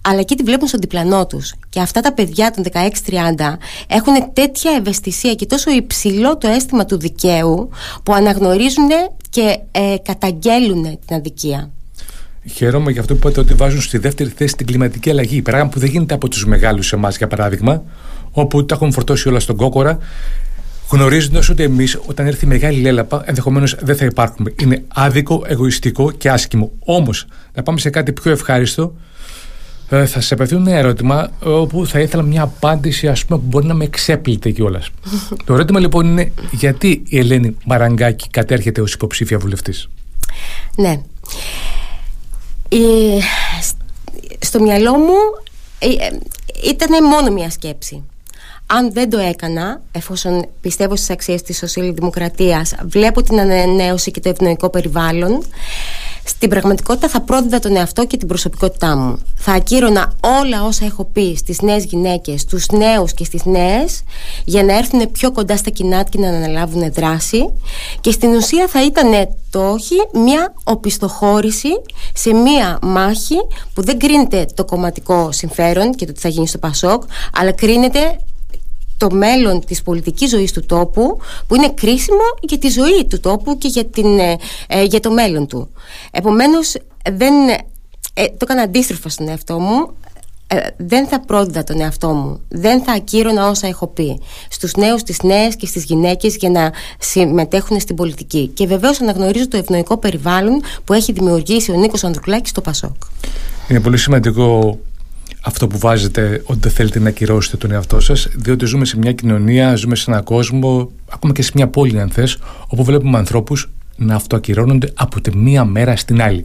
αλλά 0.00 0.22
και 0.22 0.34
τη 0.34 0.42
βλέπουν 0.42 0.68
στον 0.68 0.80
διπλανό 0.80 1.26
τους. 1.26 1.54
Και 1.68 1.80
αυτά 1.80 2.00
τα 2.00 2.12
παιδιά 2.12 2.50
των 2.50 2.64
16-30 2.72 3.56
έχουν 3.86 4.14
τέτοια 4.32 4.70
ευαισθησία 4.78 5.34
και 5.34 5.46
τόσο 5.46 5.70
υψηλό 5.70 6.36
το 6.36 6.48
αίσθημα 6.48 6.84
του 6.84 6.98
δικαίου 6.98 7.68
που 8.02 8.12
αναγνωρίζουν 8.12 8.88
και 9.30 9.58
ε, 9.70 9.94
καταγγέλουν 10.02 10.82
την 10.82 11.16
αδικία. 11.16 11.70
Χαίρομαι 12.54 12.90
για 12.90 13.00
αυτό 13.00 13.14
που 13.14 13.20
είπατε 13.20 13.40
ότι 13.40 13.54
βάζουν 13.54 13.80
στη 13.80 13.98
δεύτερη 13.98 14.32
θέση 14.36 14.56
την 14.56 14.66
κλιματική 14.66 15.10
αλλαγή. 15.10 15.42
Πράγμα 15.42 15.68
που 15.68 15.78
δεν 15.78 15.88
γίνεται 15.88 16.14
από 16.14 16.28
τους 16.28 16.46
μεγάλους 16.46 16.92
εμάς, 16.92 17.16
για 17.16 17.26
παράδειγμα, 17.26 17.82
όπου 18.30 18.66
τα 18.66 18.74
έχουν 18.74 18.92
φορτώσει 18.92 19.28
όλα 19.28 19.40
στον 19.40 19.56
κόκορα, 19.56 19.98
γνωρίζοντας 20.90 21.48
ότι 21.48 21.62
εμείς, 21.62 21.98
όταν 22.06 22.26
έρθει 22.26 22.44
η 22.44 22.48
μεγάλη 22.48 22.80
λέλαπα, 22.80 23.22
ενδεχομένως 23.26 23.76
δεν 23.80 23.96
θα 23.96 24.04
υπάρχουμε. 24.04 24.54
Είναι 24.60 24.82
άδικο, 24.88 25.42
εγωιστικό 25.46 26.10
και 26.10 26.30
άσχημο. 26.30 26.72
Όμως, 26.84 27.26
να 27.54 27.62
πάμε 27.62 27.78
σε 27.78 27.90
κάτι 27.90 28.12
πιο 28.12 28.30
ευχάριστο. 28.30 28.94
Ε, 29.92 30.06
θα 30.06 30.20
σα 30.20 30.34
απευθύνω 30.34 30.60
ένα 30.60 30.78
ερώτημα 30.78 31.30
όπου 31.40 31.86
θα 31.86 32.00
ήθελα 32.00 32.22
μια 32.22 32.42
απάντηση 32.42 33.08
ας 33.08 33.24
πούμε, 33.24 33.38
που 33.38 33.46
μπορεί 33.48 33.66
να 33.66 33.74
με 33.74 33.84
εξέπλητε 33.84 34.50
κιόλας. 34.50 34.90
Το 35.44 35.54
ερώτημα 35.54 35.80
λοιπόν 35.80 36.06
είναι 36.06 36.32
γιατί 36.50 37.02
η 37.06 37.18
Ελένη 37.18 37.56
Μαραγκάκη 37.64 38.28
κατέρχεται 38.30 38.80
ως 38.80 38.92
υποψήφια 38.92 39.38
βουλευτής; 39.38 39.88
Ναι. 40.76 41.00
στο 44.38 44.60
μυαλό 44.60 44.96
μου 44.96 45.14
ε, 45.78 45.86
ε, 45.86 46.18
ήταν 46.64 47.04
μόνο 47.04 47.30
μια 47.30 47.50
σκέψη 47.50 48.02
αν 48.72 48.92
δεν 48.92 49.10
το 49.10 49.18
έκανα, 49.18 49.80
εφόσον 49.92 50.46
πιστεύω 50.60 50.96
στις 50.96 51.10
αξίες 51.10 51.42
της 51.42 51.56
σοσιαλδημοκρατίας, 51.56 52.74
βλέπω 52.84 53.22
την 53.22 53.40
ανανέωση 53.40 54.10
και 54.10 54.20
το 54.20 54.28
ευνοϊκό 54.28 54.70
περιβάλλον, 54.70 55.42
στην 56.24 56.48
πραγματικότητα 56.48 57.08
θα 57.08 57.20
πρόδιδα 57.20 57.58
τον 57.58 57.76
εαυτό 57.76 58.06
και 58.06 58.16
την 58.16 58.28
προσωπικότητά 58.28 58.96
μου. 58.96 59.18
Θα 59.36 59.52
ακύρωνα 59.52 60.12
όλα 60.20 60.64
όσα 60.64 60.84
έχω 60.84 61.04
πει 61.04 61.36
στις 61.36 61.60
νέες 61.60 61.84
γυναίκες, 61.84 62.40
στους 62.40 62.66
νέους 62.68 63.12
και 63.12 63.24
στις 63.24 63.44
νέες 63.44 64.02
για 64.44 64.62
να 64.62 64.76
έρθουν 64.76 65.10
πιο 65.10 65.32
κοντά 65.32 65.56
στα 65.56 65.70
κοινά 65.70 66.02
και 66.02 66.18
να 66.18 66.28
αναλάβουν 66.28 66.92
δράση 66.92 67.52
και 68.00 68.10
στην 68.10 68.34
ουσία 68.34 68.68
θα 68.68 68.84
ήταν 68.84 69.28
το 69.50 69.70
όχι 69.70 69.94
μια 70.12 70.54
οπισθοχώρηση 70.64 71.68
σε 72.14 72.32
μια 72.32 72.78
μάχη 72.82 73.36
που 73.74 73.82
δεν 73.82 73.98
κρίνεται 73.98 74.46
το 74.54 74.64
κομματικό 74.64 75.32
συμφέρον 75.32 75.94
και 75.94 76.06
το 76.06 76.12
τι 76.12 76.20
θα 76.20 76.28
γίνει 76.28 76.48
στο 76.48 76.58
Πασόκ 76.58 77.02
αλλά 77.32 77.52
κρίνεται 77.52 78.18
το 79.00 79.14
μέλλον 79.14 79.64
της 79.64 79.82
πολιτικής 79.82 80.30
ζωής 80.30 80.52
του 80.52 80.66
τόπου 80.66 81.18
που 81.46 81.54
είναι 81.54 81.70
κρίσιμο 81.70 82.24
για 82.40 82.58
τη 82.58 82.68
ζωή 82.68 83.04
του 83.08 83.20
τόπου 83.20 83.58
και 83.58 83.68
για, 83.68 83.84
την, 83.84 84.18
ε, 84.18 84.36
ε, 84.66 84.82
για 84.82 85.00
το 85.00 85.10
μέλλον 85.10 85.46
του. 85.46 85.68
Επομένως 86.10 86.74
δεν, 87.12 87.48
ε, 88.14 88.24
το 88.24 88.36
έκανα 88.40 88.62
αντίστροφα 88.62 89.08
στον 89.08 89.28
εαυτό 89.28 89.58
μου. 89.58 89.94
Δεν 90.76 91.06
θα 91.06 91.20
πρόδιδα 91.20 91.64
τον 91.64 91.80
εαυτό 91.80 92.08
μου. 92.08 92.40
Δεν 92.48 92.82
θα 92.82 92.92
ακύρωνα 92.92 93.48
όσα 93.48 93.66
έχω 93.66 93.86
πει 93.86 94.20
στους 94.48 94.74
νέους, 94.74 95.00
στις 95.00 95.22
νέες 95.22 95.56
και 95.56 95.66
στις 95.66 95.84
γυναίκες 95.84 96.36
για 96.36 96.50
να 96.50 96.72
συμμετέχουν 96.98 97.80
στην 97.80 97.96
πολιτική. 97.96 98.46
Και 98.54 98.66
βεβαίως 98.66 99.00
αναγνωρίζω 99.00 99.48
το 99.48 99.56
ευνοϊκό 99.56 99.96
περιβάλλον 99.96 100.62
που 100.84 100.92
έχει 100.92 101.12
δημιουργήσει 101.12 101.70
ο 101.70 101.74
Νίκος 101.74 102.04
Ανδρουκλάκης 102.04 102.50
στο 102.50 102.60
Πασόκ. 102.60 102.94
Είναι 103.68 103.80
πολύ 103.80 103.96
σημαντικό 103.96 104.78
αυτό 105.42 105.66
που 105.66 105.78
βάζετε 105.78 106.42
ότι 106.44 106.58
δεν 106.60 106.70
θέλετε 106.70 106.98
να 106.98 107.08
ακυρώσετε 107.08 107.56
τον 107.56 107.72
εαυτό 107.72 108.00
σας, 108.00 108.28
διότι 108.34 108.64
ζούμε 108.64 108.84
σε 108.84 108.98
μια 108.98 109.12
κοινωνία, 109.12 109.74
ζούμε 109.74 109.94
σε 109.94 110.10
έναν 110.10 110.24
κόσμο, 110.24 110.90
ακόμα 111.10 111.32
και 111.32 111.42
σε 111.42 111.50
μια 111.54 111.68
πόλη, 111.68 112.00
αν 112.00 112.10
θες, 112.10 112.38
όπου 112.66 112.84
βλέπουμε 112.84 113.18
ανθρώπους 113.18 113.70
να 113.96 114.14
αυτοακυρώνονται 114.14 114.92
από 114.94 115.20
τη 115.20 115.36
μία 115.36 115.64
μέρα 115.64 115.96
στην 115.96 116.22
άλλη. 116.22 116.44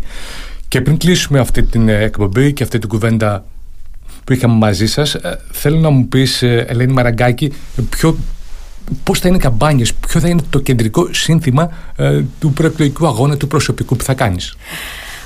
Και 0.67 0.81
πριν 0.81 0.97
κλείσουμε 0.97 1.39
αυτή 1.39 1.63
την 1.63 1.89
ε, 1.89 2.03
εκπομπή 2.03 2.53
και 2.53 2.63
αυτή 2.63 2.79
την 2.79 2.89
κουβέντα 2.89 3.45
που 4.23 4.33
είχαμε 4.33 4.53
μαζί 4.53 4.85
σας, 4.85 5.15
ε, 5.15 5.39
θέλω 5.51 5.79
να 5.79 5.89
μου 5.89 6.07
πεις, 6.07 6.41
ε, 6.41 6.65
Ελένη 6.67 6.93
Μαραγκάκη, 6.93 7.53
ποιο, 7.89 8.17
πώς 9.03 9.19
θα 9.19 9.27
είναι 9.27 9.37
οι 9.37 9.39
καμπάνιες, 9.39 9.93
ποιο 9.93 10.19
θα 10.19 10.27
είναι 10.27 10.41
το 10.49 10.59
κεντρικό 10.59 11.13
σύνθημα 11.13 11.69
του 12.39 12.53
προεκλογικού 12.53 13.07
αγώνα 13.07 13.37
του 13.37 13.47
προσωπικού 13.47 13.95
που 13.95 14.03
θα 14.03 14.13
κάνεις; 14.13 14.55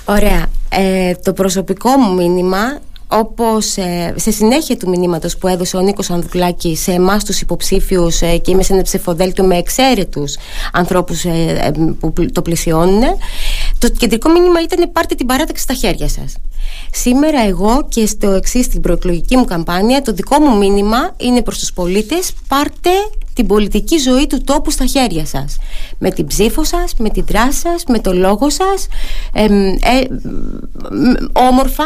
Ωραία. 0.06 0.46
Ε, 0.70 1.14
το 1.24 1.34
προσωπικό 1.34 1.90
μου 1.90 2.14
μήνυμα 2.14 2.58
όπως 3.12 3.78
ε, 3.78 4.14
σε 4.18 4.32
συνέχεια 4.32 4.78
του 4.78 4.90
μηνύματος 4.90 5.38
που 5.38 5.48
έδωσε 5.48 5.78
ο 5.78 5.80
Νίκος 5.80 6.10
Ανδρουλάκη 6.10 6.76
σε 6.76 6.92
εμάς 6.92 7.26
τους 7.26 7.42
υποψήφιους 7.42 8.22
ε, 8.22 8.38
και 8.38 8.52
είμαι 8.52 8.64
σε 8.64 8.74
ένα 8.74 8.82
ψηφοδέλτιο 8.82 9.44
με 9.44 9.58
εξαίρετους 9.58 10.38
ανθρώπους 10.74 11.24
ε, 11.24 11.72
που 12.00 12.14
το 12.32 12.42
πλησιώνουν 12.42 13.02
το 13.78 13.90
κεντρικό 13.90 14.32
μήνυμα 14.32 14.62
ήταν 14.62 14.92
πάρτε 14.92 15.16
την 15.16 15.26
παράταξη 15.26 15.64
στα 15.64 15.74
χέρια 15.74 16.10
σας 16.10 16.36
σήμερα 16.92 17.46
εγώ 17.48 17.88
και 17.90 18.06
στο 18.06 18.30
εξής 18.30 18.66
στην 18.66 18.82
προεκλογική 18.82 19.38
μου 19.38 19.46
καμπάνια 19.46 20.02
το 20.02 20.12
δικό 20.14 20.40
μου 20.40 20.58
μήνυμα 20.58 21.16
είναι 21.18 21.42
προς 21.42 21.60
τους 21.60 21.74
πολίτες 21.74 22.32
πάρτε 22.48 22.92
την 23.34 23.48
πολιτική 23.48 23.98
ζωή 23.98 24.28
του 24.28 24.42
τόπου 24.44 24.72
στα 24.72 24.86
χέρια 24.86 25.26
σας 25.26 25.58
με 25.98 26.12
την 26.12 26.28
ψήφο 26.28 26.64
σας, 26.64 26.94
με 26.98 27.10
την 27.10 27.26
δράση 27.28 27.60
σας, 27.60 27.84
με 27.88 28.00
το 28.00 28.14
λόγο 28.14 28.50
σας 28.50 28.88
ε, 29.34 29.46
όμορφα 31.34 31.86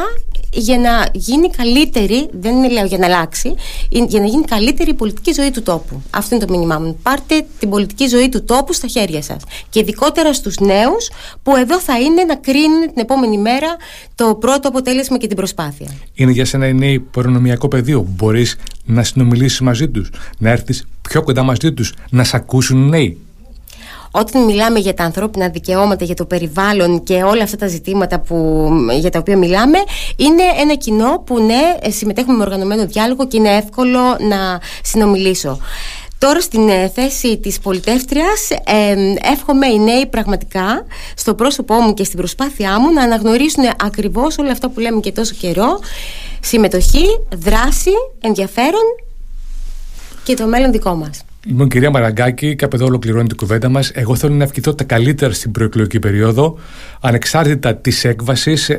για 0.53 0.77
να 0.77 1.07
γίνει 1.13 1.49
καλύτερη, 1.49 2.29
δεν 2.31 2.55
μιλάω 2.55 2.85
για 2.85 2.97
να 2.97 3.05
αλλάξει, 3.05 3.55
για 3.89 4.19
να 4.19 4.25
γίνει 4.25 4.43
καλύτερη 4.43 4.89
η 4.89 4.93
πολιτική 4.93 5.31
ζωή 5.31 5.51
του 5.51 5.63
τόπου. 5.63 6.01
Αυτό 6.09 6.35
είναι 6.35 6.45
το 6.45 6.51
μήνυμά 6.51 6.79
μου. 6.79 6.99
Πάρτε 7.03 7.45
την 7.59 7.69
πολιτική 7.69 8.07
ζωή 8.07 8.29
του 8.29 8.43
τόπου 8.43 8.73
στα 8.73 8.87
χέρια 8.87 9.21
σας. 9.21 9.41
Και 9.69 9.79
ειδικότερα 9.79 10.33
στους 10.33 10.59
νέους, 10.59 11.09
που 11.43 11.55
εδώ 11.55 11.79
θα 11.79 11.99
είναι 11.99 12.23
να 12.23 12.35
κρίνουν 12.35 12.81
την 12.81 13.01
επόμενη 13.01 13.37
μέρα 13.37 13.75
το 14.15 14.35
πρώτο 14.35 14.67
αποτέλεσμα 14.67 15.17
και 15.17 15.27
την 15.27 15.35
προσπάθεια. 15.35 15.87
Είναι 16.13 16.31
για 16.31 16.45
σένα 16.45 16.67
οι 16.67 16.73
νέοι 16.73 16.99
προνομιακό 16.99 17.67
πεδίο. 17.67 18.07
Μπορείς 18.15 18.55
να 18.85 19.03
συνομιλήσεις 19.03 19.59
μαζί 19.59 19.89
τους, 19.89 20.09
να 20.37 20.49
έρθεις 20.49 20.87
πιο 21.01 21.23
κοντά 21.23 21.43
μαζί 21.43 21.73
τους, 21.73 21.93
να 22.09 22.23
σε 22.23 22.35
ακούσουν 22.35 22.89
νέοι 22.89 23.17
όταν 24.15 24.43
μιλάμε 24.43 24.80
για 24.80 24.93
τα 24.93 25.04
ανθρώπινα 25.04 25.49
δικαιώματα, 25.49 26.06
για 26.06 26.15
το 26.15 26.26
περιβάλλον 26.26 27.04
και 27.04 27.23
όλα 27.23 27.43
αυτά 27.43 27.58
τα 27.58 27.67
ζητήματα 27.67 28.19
που, 28.19 28.69
για 28.99 29.10
τα 29.10 29.19
οποία 29.19 29.38
μιλάμε, 29.38 29.78
είναι 30.15 30.43
ένα 30.60 30.76
κοινό 30.76 31.19
που 31.26 31.39
ναι, 31.39 31.91
συμμετέχουμε 31.91 32.38
με 32.38 32.43
οργανωμένο 32.43 32.86
διάλογο 32.86 33.28
και 33.28 33.38
είναι 33.38 33.56
εύκολο 33.56 33.99
να 34.19 34.60
συνομιλήσω. 34.84 35.60
Τώρα 36.17 36.41
στην 36.41 36.69
ε, 36.69 36.91
θέση 36.95 37.38
της 37.38 37.60
πολιτεύτριας 37.60 38.49
ε, 38.49 38.95
εύχομαι 39.32 39.67
οι 39.67 39.80
νέοι 39.80 40.06
πραγματικά 40.06 40.86
στο 41.15 41.36
πρόσωπό 41.36 41.76
μου 41.76 41.93
και 41.93 42.04
στην 42.04 42.17
προσπάθειά 42.17 42.80
μου 42.80 42.93
να 42.93 43.04
αναγνωρίσουν 43.04 43.63
ακριβώς 43.84 44.38
όλα 44.38 44.52
αυτά 44.52 44.69
που 44.69 44.80
λέμε 44.80 44.99
και 44.99 45.12
τόσο 45.12 45.34
καιρό 45.39 45.80
συμμετοχή, 46.39 47.06
δράση, 47.38 47.91
ενδιαφέρον 48.21 48.84
και 50.23 50.34
το 50.34 50.47
μέλλον 50.47 50.71
δικό 50.71 50.95
μας. 50.95 51.23
Λοιπόν, 51.45 51.69
κυρία 51.69 51.91
Μαραγκάκη, 51.91 52.56
κάπου 52.56 52.75
εδώ 52.75 52.86
ολοκληρώνει 52.86 53.27
την 53.27 53.38
κουβέντα 53.38 53.69
μας. 53.69 53.91
Εγώ 53.93 54.15
θέλω 54.15 54.34
να 54.34 54.43
ευχηθώ 54.43 54.75
τα 54.75 54.84
καλύτερα 54.84 55.34
στην 55.34 55.51
προεκλογική 55.51 55.99
περίοδο. 55.99 56.58
Ανεξάρτητα 56.99 57.75
της 57.75 58.03
έκβασης, 58.03 58.71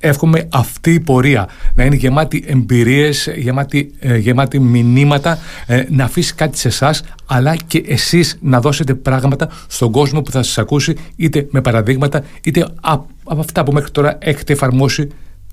εύχομαι 0.00 0.48
αυτή 0.52 0.92
η 0.92 1.00
πορεία 1.00 1.48
να 1.74 1.84
είναι 1.84 1.94
γεμάτη 1.94 2.44
εμπειρίες, 2.46 3.28
γεμάτη, 3.36 3.92
ε, 3.98 4.16
γεμάτη 4.16 4.58
μηνύματα, 4.58 5.38
ε, 5.66 5.84
να 5.88 6.04
αφήσει 6.04 6.34
κάτι 6.34 6.58
σε 6.58 6.68
εσάς, 6.68 7.02
αλλά 7.26 7.56
και 7.56 7.84
εσείς 7.86 8.38
να 8.40 8.60
δώσετε 8.60 8.94
πράγματα 8.94 9.50
στον 9.68 9.90
κόσμο 9.90 10.22
που 10.22 10.30
θα 10.30 10.42
σας 10.42 10.58
ακούσει, 10.58 10.96
είτε 11.16 11.46
με 11.50 11.60
παραδείγματα, 11.60 12.24
είτε 12.42 12.66
από 12.80 13.40
αυτά 13.40 13.62
που 13.62 13.72
μέχρι 13.72 13.90
τώρα 13.90 14.18
έχετε 14.20 14.52
εφαρμόσει 14.52 15.08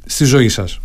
στη 0.06 0.26
ζωή 0.26 0.50
σας. 0.50 0.80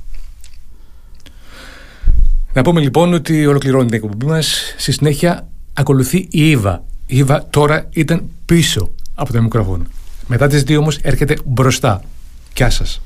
Να 2.54 2.62
πούμε 2.62 2.80
λοιπόν 2.80 3.14
ότι 3.14 3.46
ολοκληρώνει 3.46 3.86
την 3.86 3.94
εκπομπή 3.94 4.26
μας. 4.26 4.74
Στη 4.76 4.92
συνέχεια 4.92 5.46
ακολουθεί 5.72 6.18
η 6.30 6.50
Ήβα. 6.50 6.84
Η 7.06 7.16
Ήβα 7.16 7.46
τώρα 7.50 7.86
ήταν 7.90 8.22
πίσω 8.44 8.90
από 9.14 9.32
το 9.32 9.42
μικρόφωνο. 9.42 9.84
Μετά 10.26 10.48
τις 10.48 10.62
δύο 10.62 10.78
όμως 10.78 10.96
έρχεται 10.96 11.38
μπροστά. 11.44 12.02
Γεια 12.54 12.70
σας. 12.70 13.00